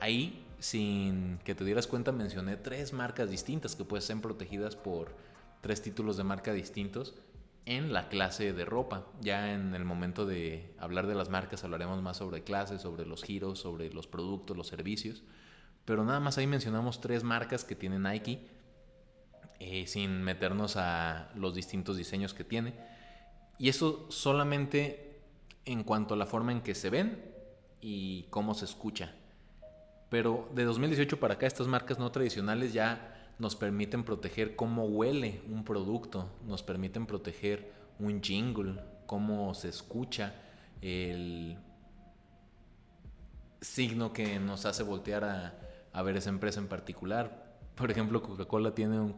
Ahí, 0.00 0.46
sin 0.58 1.38
que 1.44 1.54
te 1.54 1.62
dieras 1.62 1.86
cuenta, 1.86 2.12
mencioné 2.12 2.56
tres 2.56 2.94
marcas 2.94 3.28
distintas 3.28 3.76
que 3.76 3.84
pueden 3.84 4.02
ser 4.02 4.22
protegidas 4.22 4.74
por 4.74 5.14
tres 5.60 5.82
títulos 5.82 6.16
de 6.16 6.24
marca 6.24 6.54
distintos 6.54 7.14
en 7.66 7.92
la 7.92 8.08
clase 8.08 8.52
de 8.52 8.64
ropa. 8.64 9.06
Ya 9.20 9.52
en 9.52 9.74
el 9.74 9.84
momento 9.84 10.24
de 10.24 10.74
hablar 10.78 11.06
de 11.06 11.16
las 11.16 11.28
marcas 11.28 11.64
hablaremos 11.64 12.00
más 12.00 12.16
sobre 12.16 12.42
clases, 12.44 12.80
sobre 12.80 13.04
los 13.04 13.22
giros, 13.22 13.58
sobre 13.58 13.92
los 13.92 14.06
productos, 14.06 14.56
los 14.56 14.68
servicios. 14.68 15.24
Pero 15.84 16.04
nada 16.04 16.20
más 16.20 16.38
ahí 16.38 16.46
mencionamos 16.46 17.00
tres 17.00 17.24
marcas 17.24 17.64
que 17.64 17.74
tiene 17.74 17.98
Nike, 17.98 18.48
eh, 19.58 19.86
sin 19.86 20.22
meternos 20.22 20.76
a 20.76 21.30
los 21.34 21.54
distintos 21.54 21.96
diseños 21.96 22.34
que 22.34 22.44
tiene. 22.44 22.74
Y 23.58 23.68
eso 23.68 24.06
solamente 24.10 25.20
en 25.64 25.82
cuanto 25.82 26.14
a 26.14 26.16
la 26.16 26.26
forma 26.26 26.52
en 26.52 26.62
que 26.62 26.74
se 26.74 26.90
ven 26.90 27.34
y 27.80 28.24
cómo 28.30 28.54
se 28.54 28.64
escucha. 28.64 29.12
Pero 30.08 30.48
de 30.54 30.64
2018 30.64 31.18
para 31.18 31.34
acá 31.34 31.46
estas 31.46 31.66
marcas 31.66 31.98
no 31.98 32.12
tradicionales 32.12 32.72
ya 32.72 33.15
nos 33.38 33.54
permiten 33.54 34.04
proteger 34.04 34.56
cómo 34.56 34.86
huele 34.86 35.42
un 35.50 35.64
producto, 35.64 36.28
nos 36.46 36.62
permiten 36.62 37.06
proteger 37.06 37.70
un 37.98 38.22
jingle, 38.22 38.80
cómo 39.06 39.54
se 39.54 39.68
escucha, 39.68 40.34
el 40.80 41.58
signo 43.60 44.12
que 44.12 44.38
nos 44.38 44.64
hace 44.64 44.82
voltear 44.82 45.24
a, 45.92 46.02
ver 46.02 46.16
esa 46.16 46.28
empresa 46.28 46.60
en 46.60 46.68
particular. 46.68 47.46
Por 47.74 47.90
ejemplo, 47.90 48.22
Coca-Cola 48.22 48.74
tiene 48.74 49.00
un 49.00 49.16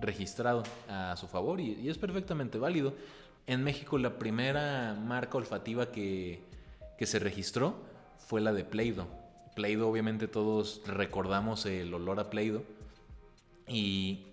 registrado 0.00 0.62
a 0.88 1.16
su 1.16 1.26
favor 1.26 1.60
y, 1.60 1.88
es 1.88 1.98
perfectamente 1.98 2.58
válido. 2.58 2.94
En 3.46 3.64
México 3.64 3.98
la 3.98 4.18
primera 4.18 4.94
marca 4.94 5.38
olfativa 5.38 5.90
que, 5.90 6.50
se 7.00 7.18
registró 7.18 7.74
fue 8.16 8.40
la 8.40 8.52
de 8.52 8.64
Play-Doh. 8.64 9.08
Play-Doh 9.56 9.88
obviamente 9.88 10.28
todos 10.28 10.82
recordamos 10.86 11.66
el 11.66 11.92
olor 11.92 12.20
a 12.20 12.30
Play-Doh 12.30 12.62
Y 13.68 14.26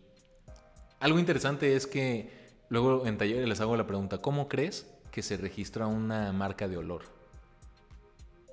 algo 1.00 1.20
interesante 1.20 1.76
es 1.76 1.88
que 1.88 2.32
luego 2.70 3.06
en 3.06 3.18
talleres 3.18 3.48
les 3.48 3.62
hago 3.62 3.78
la 3.78 3.88
pregunta, 3.88 4.20
¿cómo 4.20 4.48
crees 4.48 4.88
que 5.12 5.22
se 5.22 5.38
registra 5.38 5.88
una 5.88 6.32
marca 6.34 6.68
de 6.68 6.78
olor? 6.78 7.04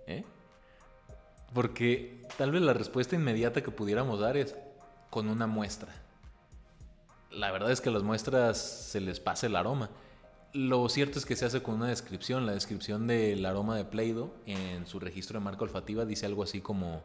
¿Eh? 0.06 0.24
Porque 1.52 2.26
tal 2.38 2.52
vez 2.52 2.62
la 2.62 2.72
respuesta 2.72 3.16
inmediata 3.16 3.62
que 3.62 3.70
pudiéramos 3.70 4.20
dar 4.20 4.36
es 4.36 4.54
con 5.10 5.28
una 5.28 5.46
muestra. 5.46 5.92
La 7.30 7.50
verdad 7.50 7.70
es 7.70 7.80
que 7.80 7.88
a 7.88 7.92
las 7.92 8.02
muestras 8.02 8.58
se 8.58 9.00
les 9.00 9.20
pasa 9.20 9.46
el 9.46 9.56
aroma. 9.56 9.90
Lo 10.52 10.88
cierto 10.88 11.18
es 11.18 11.26
que 11.26 11.36
se 11.36 11.44
hace 11.44 11.62
con 11.62 11.74
una 11.74 11.88
descripción. 11.88 12.46
La 12.46 12.52
descripción 12.52 13.06
del 13.06 13.44
aroma 13.44 13.76
de 13.76 13.84
Play-Doh 13.84 14.32
en 14.46 14.86
su 14.86 15.00
registro 15.00 15.38
de 15.38 15.44
marca 15.44 15.64
olfativa 15.64 16.04
dice 16.04 16.26
algo 16.26 16.42
así 16.42 16.60
como 16.60 17.02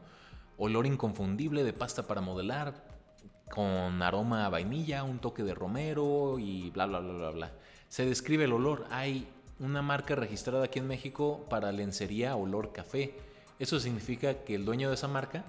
olor 0.57 0.85
inconfundible 0.85 1.63
de 1.63 1.73
pasta 1.73 2.03
para 2.03 2.21
modelar, 2.21 2.85
con 3.49 4.01
aroma 4.01 4.45
a 4.45 4.49
vainilla, 4.49 5.03
un 5.03 5.19
toque 5.19 5.43
de 5.43 5.53
romero 5.53 6.39
y 6.39 6.69
bla, 6.71 6.85
bla, 6.85 6.99
bla, 6.99 7.13
bla, 7.13 7.29
bla. 7.31 7.51
Se 7.89 8.05
describe 8.05 8.45
el 8.45 8.53
olor. 8.53 8.85
Hay 8.89 9.27
una 9.59 9.81
marca 9.81 10.15
registrada 10.15 10.65
aquí 10.65 10.79
en 10.79 10.87
México 10.87 11.45
para 11.49 11.71
lencería 11.71 12.35
olor 12.35 12.71
café. 12.71 13.15
Eso 13.59 13.79
significa 13.79 14.43
que 14.43 14.55
el 14.55 14.65
dueño 14.65 14.89
de 14.89 14.95
esa 14.95 15.07
marca 15.07 15.43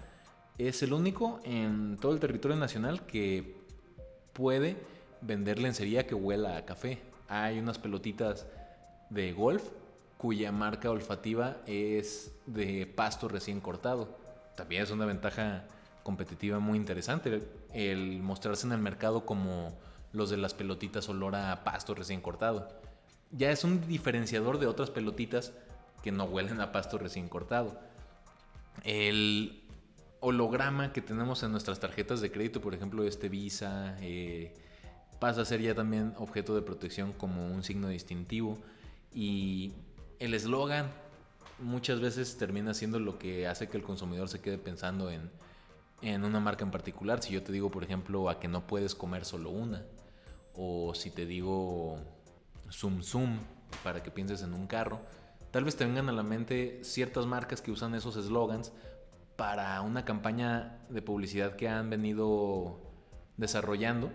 es 0.58 0.82
el 0.82 0.92
único 0.92 1.40
en 1.44 1.96
todo 1.96 2.12
el 2.12 2.20
territorio 2.20 2.56
nacional 2.56 3.06
que 3.06 3.56
puede 4.32 4.76
vender 5.22 5.58
lencería 5.58 6.06
que 6.06 6.14
huela 6.14 6.56
a 6.56 6.64
café. 6.64 6.98
Hay 7.28 7.58
unas 7.58 7.78
pelotitas 7.78 8.46
de 9.08 9.32
golf 9.32 9.62
cuya 10.18 10.52
marca 10.52 10.90
olfativa 10.90 11.56
es 11.66 12.32
de 12.46 12.86
pasto 12.86 13.28
recién 13.28 13.60
cortado. 13.60 14.16
También 14.56 14.82
es 14.82 14.90
una 14.90 15.06
ventaja 15.06 15.64
competitiva 16.02 16.58
muy 16.58 16.78
interesante 16.78 17.42
el 17.72 18.20
mostrarse 18.22 18.66
en 18.66 18.72
el 18.72 18.80
mercado 18.80 19.24
como 19.24 19.78
los 20.12 20.30
de 20.30 20.36
las 20.36 20.54
pelotitas 20.54 21.08
olor 21.08 21.34
a 21.34 21.64
pasto 21.64 21.94
recién 21.94 22.20
cortado. 22.20 22.68
Ya 23.30 23.50
es 23.50 23.64
un 23.64 23.86
diferenciador 23.86 24.58
de 24.58 24.66
otras 24.66 24.90
pelotitas 24.90 25.52
que 26.02 26.12
no 26.12 26.24
huelen 26.24 26.60
a 26.60 26.72
pasto 26.72 26.98
recién 26.98 27.28
cortado. 27.28 27.78
El 28.84 29.62
holograma 30.20 30.92
que 30.92 31.00
tenemos 31.00 31.42
en 31.42 31.50
nuestras 31.50 31.80
tarjetas 31.80 32.20
de 32.20 32.30
crédito, 32.30 32.60
por 32.60 32.74
ejemplo, 32.74 33.04
este 33.04 33.28
Visa, 33.28 33.96
eh, 34.00 34.54
pasa 35.18 35.42
a 35.42 35.44
ser 35.44 35.60
ya 35.60 35.74
también 35.74 36.14
objeto 36.18 36.54
de 36.54 36.62
protección 36.62 37.12
como 37.12 37.46
un 37.46 37.62
signo 37.62 37.88
distintivo. 37.88 38.58
Y 39.14 39.72
el 40.18 40.34
eslogan 40.34 40.90
muchas 41.58 42.00
veces 42.00 42.36
termina 42.36 42.74
siendo 42.74 42.98
lo 42.98 43.18
que 43.18 43.46
hace 43.46 43.68
que 43.68 43.76
el 43.76 43.82
consumidor 43.82 44.28
se 44.28 44.40
quede 44.40 44.58
pensando 44.58 45.10
en, 45.10 45.30
en 46.02 46.24
una 46.24 46.40
marca 46.40 46.64
en 46.64 46.70
particular. 46.70 47.22
Si 47.22 47.32
yo 47.32 47.42
te 47.42 47.52
digo, 47.52 47.70
por 47.70 47.84
ejemplo, 47.84 48.28
a 48.28 48.40
que 48.40 48.48
no 48.48 48.66
puedes 48.66 48.94
comer 48.94 49.24
solo 49.24 49.50
una, 49.50 49.84
o 50.54 50.94
si 50.94 51.10
te 51.10 51.24
digo 51.24 51.98
Zoom 52.70 53.02
Zoom 53.02 53.38
para 53.82 54.02
que 54.02 54.10
pienses 54.10 54.42
en 54.42 54.52
un 54.52 54.66
carro, 54.66 55.00
tal 55.50 55.64
vez 55.64 55.76
te 55.76 55.84
vengan 55.84 56.08
a 56.08 56.12
la 56.12 56.22
mente 56.22 56.80
ciertas 56.82 57.26
marcas 57.26 57.62
que 57.62 57.70
usan 57.70 57.94
esos 57.94 58.16
eslogans 58.16 58.72
para 59.36 59.80
una 59.80 60.04
campaña 60.04 60.78
de 60.90 61.00
publicidad 61.00 61.56
que 61.56 61.68
han 61.68 61.88
venido 61.88 62.80
desarrollando 63.36 64.10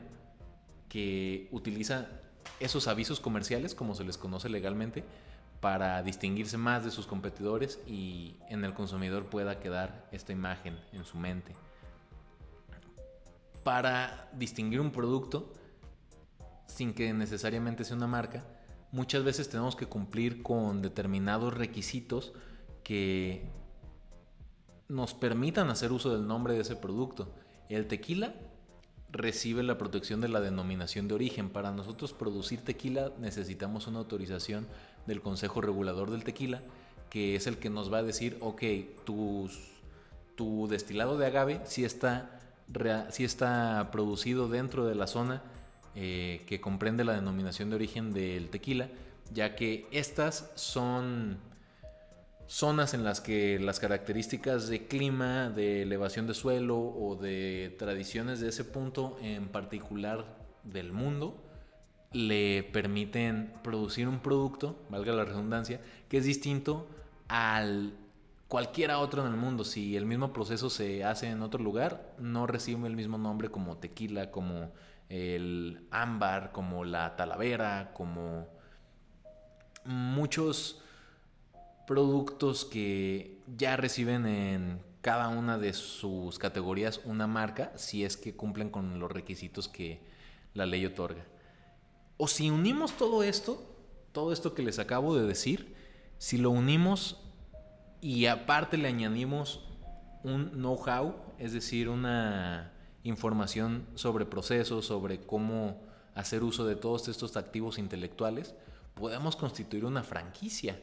que 0.89 1.49
utiliza 1.51 2.07
esos 2.59 2.87
avisos 2.87 3.19
comerciales, 3.19 3.75
como 3.75 3.95
se 3.95 4.03
les 4.03 4.17
conoce 4.17 4.47
legalmente, 4.47 5.03
para 5.59 6.01
distinguirse 6.03 6.57
más 6.57 6.85
de 6.85 6.91
sus 6.91 7.07
competidores 7.07 7.79
y 7.87 8.37
en 8.49 8.63
el 8.63 8.73
consumidor 8.73 9.25
pueda 9.25 9.59
quedar 9.59 10.07
esta 10.11 10.31
imagen 10.31 10.79
en 10.93 11.03
su 11.03 11.17
mente 11.17 11.53
para 13.67 14.29
distinguir 14.31 14.79
un 14.79 14.91
producto 14.91 15.51
sin 16.67 16.93
que 16.93 17.11
necesariamente 17.11 17.83
sea 17.83 17.97
una 17.97 18.07
marca, 18.07 18.45
muchas 18.93 19.25
veces 19.25 19.49
tenemos 19.49 19.75
que 19.75 19.87
cumplir 19.87 20.41
con 20.41 20.81
determinados 20.81 21.53
requisitos 21.53 22.31
que 22.81 23.43
nos 24.87 25.13
permitan 25.13 25.69
hacer 25.69 25.91
uso 25.91 26.15
del 26.15 26.25
nombre 26.25 26.53
de 26.53 26.61
ese 26.61 26.77
producto. 26.77 27.29
El 27.67 27.87
tequila 27.87 28.35
recibe 29.11 29.63
la 29.63 29.77
protección 29.77 30.21
de 30.21 30.29
la 30.29 30.39
denominación 30.39 31.09
de 31.09 31.15
origen. 31.15 31.49
Para 31.49 31.71
nosotros 31.71 32.13
producir 32.13 32.61
tequila 32.61 33.11
necesitamos 33.19 33.85
una 33.87 33.99
autorización 33.99 34.65
del 35.07 35.21
Consejo 35.21 35.59
Regulador 35.59 36.09
del 36.09 36.23
Tequila, 36.23 36.61
que 37.09 37.35
es 37.35 37.47
el 37.47 37.57
que 37.57 37.69
nos 37.69 37.91
va 37.91 37.97
a 37.97 38.03
decir, 38.03 38.37
ok, 38.39 38.63
tu 39.03 40.67
destilado 40.69 41.17
de 41.17 41.25
agave 41.25 41.59
sí 41.65 41.83
está 41.83 42.36
si 43.09 43.23
está 43.23 43.89
producido 43.91 44.49
dentro 44.49 44.85
de 44.85 44.95
la 44.95 45.07
zona 45.07 45.41
eh, 45.95 46.43
que 46.47 46.61
comprende 46.61 47.03
la 47.03 47.13
denominación 47.13 47.69
de 47.69 47.75
origen 47.75 48.13
del 48.13 48.49
tequila, 48.49 48.89
ya 49.33 49.55
que 49.55 49.87
estas 49.91 50.51
son 50.55 51.37
zonas 52.47 52.93
en 52.93 53.03
las 53.03 53.19
que 53.19 53.59
las 53.59 53.79
características 53.79 54.69
de 54.69 54.87
clima, 54.87 55.49
de 55.49 55.81
elevación 55.81 56.27
de 56.27 56.33
suelo 56.33 56.77
o 56.79 57.15
de 57.15 57.75
tradiciones 57.77 58.39
de 58.39 58.49
ese 58.49 58.63
punto 58.63 59.17
en 59.21 59.47
particular 59.49 60.25
del 60.63 60.93
mundo 60.93 61.43
le 62.13 62.63
permiten 62.63 63.53
producir 63.63 64.07
un 64.07 64.19
producto, 64.19 64.79
valga 64.89 65.13
la 65.13 65.25
redundancia, 65.25 65.81
que 66.07 66.17
es 66.17 66.25
distinto 66.25 66.87
al 67.27 67.93
cualquiera 68.47 68.99
otro 68.99 69.25
en 69.25 69.31
el 69.31 69.37
mundo, 69.37 69.63
si 69.63 69.95
el 69.97 70.05
mismo 70.05 70.33
proceso 70.33 70.69
se 70.69 71.03
hace 71.03 71.27
en 71.27 71.41
otro 71.41 71.63
lugar, 71.63 72.15
no 72.17 72.47
recibe 72.47 72.87
el 72.87 72.95
mismo 72.95 73.17
nombre 73.17 73.49
como 73.49 73.77
tequila, 73.77 74.31
como 74.31 74.71
el 75.09 75.87
ámbar, 75.91 76.51
como 76.51 76.83
la 76.83 77.15
talavera, 77.15 77.91
como 77.93 78.47
muchos 79.85 80.81
productos 81.85 82.65
que 82.65 83.39
ya 83.55 83.77
reciben 83.77 84.25
en 84.25 84.81
cada 85.01 85.29
una 85.29 85.57
de 85.57 85.71
sus 85.71 86.37
categorías 86.37 86.99
una 87.05 87.27
marca 87.27 87.71
si 87.77 88.03
es 88.03 88.17
que 88.17 88.35
cumplen 88.35 88.69
con 88.69 88.99
los 88.99 89.09
requisitos 89.09 89.69
que 89.69 90.01
la 90.53 90.65
ley 90.65 90.85
otorga. 90.85 91.25
O 92.17 92.27
si 92.27 92.49
unimos 92.49 92.97
todo 92.97 93.23
esto, 93.23 93.63
todo 94.11 94.33
esto 94.33 94.53
que 94.53 94.63
les 94.63 94.79
acabo 94.79 95.15
de 95.15 95.25
decir, 95.25 95.75
si 96.17 96.37
lo 96.37 96.49
unimos 96.49 97.26
y 98.01 98.27
aparte 98.27 98.77
le 98.77 98.87
añadimos 98.87 99.61
un 100.23 100.51
know-how, 100.51 101.15
es 101.39 101.53
decir, 101.53 101.89
una 101.89 102.71
información 103.03 103.85
sobre 103.95 104.25
procesos, 104.25 104.85
sobre 104.85 105.19
cómo 105.21 105.81
hacer 106.15 106.43
uso 106.43 106.65
de 106.65 106.75
todos 106.75 107.07
estos 107.07 107.37
activos 107.37 107.77
intelectuales, 107.77 108.55
podemos 108.95 109.35
constituir 109.35 109.85
una 109.85 110.03
franquicia. 110.03 110.79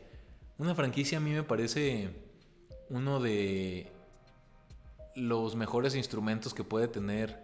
Una 0.59 0.75
franquicia 0.75 1.19
a 1.19 1.21
mí 1.21 1.31
me 1.31 1.43
parece 1.43 2.11
uno 2.89 3.21
de 3.21 3.91
los 5.17 5.57
mejores 5.57 5.95
instrumentos 5.95 6.55
que 6.55 6.65
puede 6.65 6.89
tener 6.89 7.43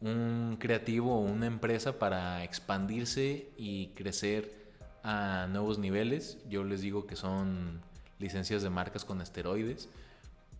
un 0.00 0.56
creativo 0.58 1.16
o 1.16 1.20
una 1.20 1.46
empresa 1.46 1.98
para 1.98 2.44
expandirse 2.44 3.50
y 3.56 3.88
crecer 3.88 4.72
a 5.02 5.46
nuevos 5.50 5.78
niveles. 5.78 6.38
Yo 6.48 6.64
les 6.64 6.82
digo 6.82 7.06
que 7.06 7.16
son 7.16 7.80
licencias 8.18 8.62
de 8.62 8.70
marcas 8.70 9.04
con 9.04 9.20
esteroides, 9.20 9.88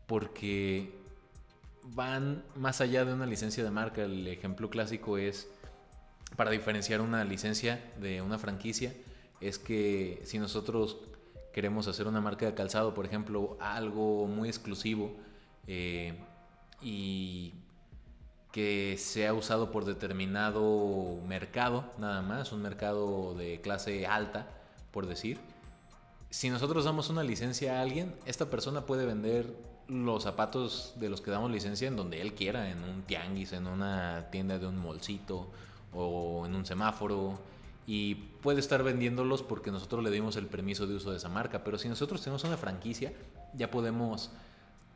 porque 0.06 0.92
van 1.94 2.42
más 2.54 2.80
allá 2.80 3.04
de 3.04 3.12
una 3.12 3.26
licencia 3.26 3.64
de 3.64 3.70
marca. 3.70 4.02
El 4.02 4.26
ejemplo 4.28 4.70
clásico 4.70 5.18
es, 5.18 5.48
para 6.36 6.50
diferenciar 6.50 7.00
una 7.00 7.24
licencia 7.24 7.92
de 8.00 8.22
una 8.22 8.38
franquicia, 8.38 8.92
es 9.40 9.58
que 9.58 10.20
si 10.24 10.38
nosotros 10.38 10.96
queremos 11.52 11.88
hacer 11.88 12.06
una 12.06 12.20
marca 12.20 12.46
de 12.46 12.54
calzado, 12.54 12.94
por 12.94 13.06
ejemplo, 13.06 13.56
algo 13.60 14.26
muy 14.26 14.48
exclusivo 14.48 15.16
eh, 15.66 16.14
y 16.82 17.54
que 18.52 18.96
sea 18.98 19.34
usado 19.34 19.70
por 19.70 19.84
determinado 19.84 21.18
mercado, 21.26 21.84
nada 21.98 22.22
más, 22.22 22.52
un 22.52 22.62
mercado 22.62 23.34
de 23.34 23.60
clase 23.60 24.06
alta, 24.06 24.46
por 24.92 25.06
decir, 25.06 25.38
si 26.37 26.51
nosotros 26.51 26.85
damos 26.85 27.09
una 27.09 27.22
licencia 27.22 27.79
a 27.79 27.81
alguien, 27.81 28.14
esta 28.27 28.51
persona 28.51 28.85
puede 28.85 29.07
vender 29.07 29.57
los 29.88 30.25
zapatos 30.25 30.92
de 30.96 31.09
los 31.09 31.22
que 31.22 31.31
damos 31.31 31.51
licencia 31.51 31.88
en 31.88 31.96
donde 31.96 32.20
él 32.20 32.35
quiera, 32.35 32.70
en 32.70 32.85
un 32.85 33.05
tianguis, 33.05 33.55
en 33.55 33.66
una 33.66 34.27
tienda 34.31 34.59
de 34.59 34.66
un 34.66 34.77
molcito 34.77 35.49
o 35.94 36.44
en 36.44 36.55
un 36.55 36.66
semáforo 36.66 37.38
y 37.87 38.16
puede 38.16 38.61
estar 38.61 38.83
vendiéndolos 38.83 39.42
porque 39.42 39.70
nosotros 39.70 40.05
le 40.05 40.11
dimos 40.11 40.37
el 40.37 40.46
permiso 40.46 40.87
de 40.87 40.96
uso 40.96 41.11
de 41.11 41.16
esa 41.16 41.31
marca. 41.31 41.64
Pero 41.64 41.79
si 41.79 41.88
nosotros 41.88 42.20
tenemos 42.20 42.44
una 42.44 42.59
franquicia, 42.59 43.14
ya 43.55 43.70
podemos 43.70 44.29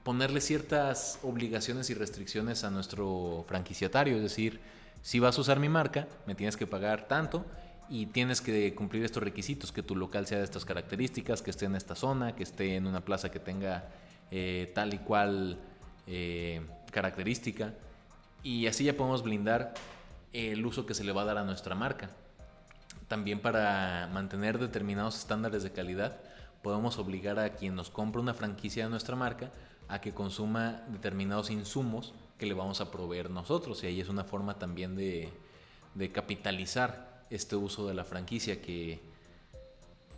ponerle 0.02 0.42
ciertas 0.42 1.20
obligaciones 1.22 1.88
y 1.88 1.94
restricciones 1.94 2.64
a 2.64 2.70
nuestro 2.70 3.46
franquiciatario. 3.48 4.16
Es 4.16 4.22
decir, 4.22 4.60
si 5.00 5.20
vas 5.20 5.38
a 5.38 5.40
usar 5.40 5.58
mi 5.58 5.70
marca, 5.70 6.06
me 6.26 6.34
tienes 6.34 6.58
que 6.58 6.66
pagar 6.66 7.08
tanto 7.08 7.46
y 7.90 8.06
tienes 8.06 8.40
que 8.40 8.72
cumplir 8.76 9.04
estos 9.04 9.22
requisitos, 9.22 9.72
que 9.72 9.82
tu 9.82 9.96
local 9.96 10.24
sea 10.24 10.38
de 10.38 10.44
estas 10.44 10.64
características, 10.64 11.42
que 11.42 11.50
esté 11.50 11.66
en 11.66 11.74
esta 11.74 11.96
zona, 11.96 12.36
que 12.36 12.44
esté 12.44 12.76
en 12.76 12.86
una 12.86 13.04
plaza 13.04 13.32
que 13.32 13.40
tenga 13.40 13.88
eh, 14.30 14.70
tal 14.76 14.94
y 14.94 14.98
cual 14.98 15.58
eh, 16.06 16.62
característica. 16.92 17.74
Y 18.44 18.68
así 18.68 18.84
ya 18.84 18.96
podemos 18.96 19.24
blindar 19.24 19.74
el 20.32 20.64
uso 20.64 20.86
que 20.86 20.94
se 20.94 21.02
le 21.02 21.10
va 21.10 21.22
a 21.22 21.24
dar 21.24 21.38
a 21.38 21.44
nuestra 21.44 21.74
marca. 21.74 22.10
También 23.08 23.40
para 23.40 24.08
mantener 24.12 24.60
determinados 24.60 25.18
estándares 25.18 25.64
de 25.64 25.72
calidad, 25.72 26.16
podemos 26.62 26.96
obligar 26.96 27.40
a 27.40 27.54
quien 27.54 27.74
nos 27.74 27.90
compra 27.90 28.22
una 28.22 28.34
franquicia 28.34 28.84
de 28.84 28.90
nuestra 28.90 29.16
marca 29.16 29.50
a 29.88 30.00
que 30.00 30.14
consuma 30.14 30.82
determinados 30.88 31.50
insumos 31.50 32.14
que 32.38 32.46
le 32.46 32.54
vamos 32.54 32.80
a 32.80 32.92
proveer 32.92 33.30
nosotros. 33.30 33.82
Y 33.82 33.88
ahí 33.88 34.00
es 34.00 34.08
una 34.08 34.22
forma 34.22 34.60
también 34.60 34.94
de, 34.94 35.28
de 35.96 36.12
capitalizar 36.12 37.09
este 37.30 37.56
uso 37.56 37.86
de 37.86 37.94
la 37.94 38.04
franquicia 38.04 38.60
que, 38.60 39.00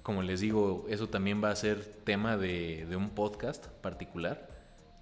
como 0.02 0.22
les 0.22 0.40
digo, 0.40 0.86
eso 0.88 1.08
también 1.08 1.42
va 1.42 1.50
a 1.50 1.56
ser 1.56 1.84
tema 2.04 2.36
de, 2.36 2.86
un 2.96 3.10
podcast 3.10 3.66
particular, 3.66 4.48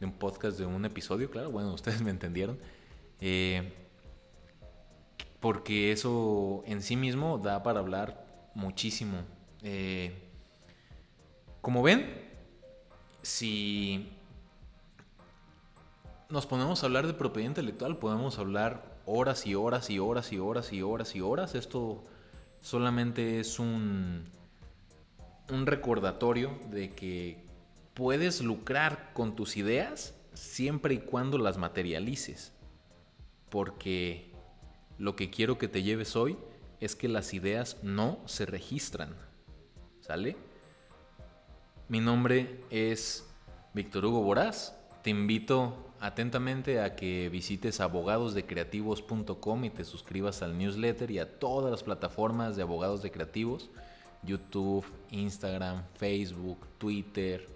de 0.01 0.07
un 0.07 0.13
podcast 0.13 0.59
de 0.59 0.67
un 0.67 0.85
episodio, 0.85 1.31
claro, 1.31 1.51
bueno, 1.51 1.73
ustedes 1.75 2.03
me 2.03 2.11
entendieron. 2.11 2.59
Eh, 3.21 3.73
porque 5.41 5.93
eso 5.93 6.63
en 6.67 6.83
sí 6.83 6.97
mismo 6.97 7.39
da 7.39 7.63
para 7.63 7.81
hablar 7.81 8.27
muchísimo. 8.55 9.23
Eh, 9.63 10.13
como 11.61 11.83
ven, 11.83 12.31
si 13.23 14.11
nos 16.29 16.47
ponemos 16.47 16.83
a 16.83 16.87
hablar 16.87 17.07
de 17.07 17.15
propiedad 17.15 17.49
intelectual, 17.49 17.97
podemos 17.97 18.39
hablar 18.39 18.90
horas 19.11 19.47
y 19.47 19.55
horas 19.55 19.91
y 19.91 19.99
horas 19.99 20.33
y 20.33 20.39
horas 20.39 20.73
y 20.73 20.83
horas 20.83 21.17
y 21.17 21.21
horas. 21.21 21.55
Esto 21.55 22.05
solamente 22.61 23.41
es 23.41 23.59
un, 23.59 24.25
un 25.51 25.67
recordatorio 25.67 26.59
de 26.71 26.91
que 26.91 27.45
puedes 27.95 28.41
lucrar 28.41 29.11
con 29.13 29.35
tus 29.35 29.57
ideas 29.57 30.15
siempre 30.33 30.95
y 30.95 30.99
cuando 30.99 31.39
las 31.39 31.59
materialices. 31.59 32.53
Porque 33.49 34.33
lo 34.97 35.17
que 35.17 35.29
quiero 35.29 35.59
que 35.59 35.67
te 35.67 35.83
lleves 35.83 36.15
hoy 36.15 36.39
es 36.79 36.95
que 36.95 37.09
las 37.09 37.35
ideas 37.35 37.79
no 37.83 38.21
se 38.27 38.47
registran. 38.47 39.17
¿Sale? 40.01 40.37
Mi 41.89 42.01
nombre 42.01 42.65
es 42.71 43.29
Víctor 43.75 44.07
Hugo 44.07 44.23
Boraz. 44.23 44.80
Te 45.03 45.11
invito 45.11 45.75
atentamente 46.01 46.81
a 46.81 46.97
que 46.97 47.29
visites 47.29 47.81
abogadosdecreativos.com 47.81 49.65
y 49.65 49.71
te 49.71 49.85
suscribas 49.85 50.43
al 50.43 50.59
newsletter 50.59 51.11
y 51.11 51.19
a 51.19 51.39
todas 51.39 51.71
las 51.71 51.83
plataformas 51.83 52.57
de 52.57 52.63
abogados 52.63 53.03
de 53.03 53.11
creativos, 53.11 53.71
YouTube, 54.23 54.85
Instagram, 55.11 55.85
Facebook, 55.95 56.67
Twitter, 56.79 57.49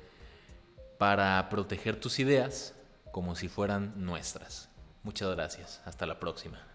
para 0.98 1.48
proteger 1.48 2.00
tus 2.00 2.18
ideas 2.18 2.74
como 3.12 3.34
si 3.34 3.48
fueran 3.48 3.92
nuestras. 3.96 4.68
Muchas 5.02 5.30
gracias. 5.34 5.82
Hasta 5.84 6.06
la 6.06 6.18
próxima. 6.18 6.73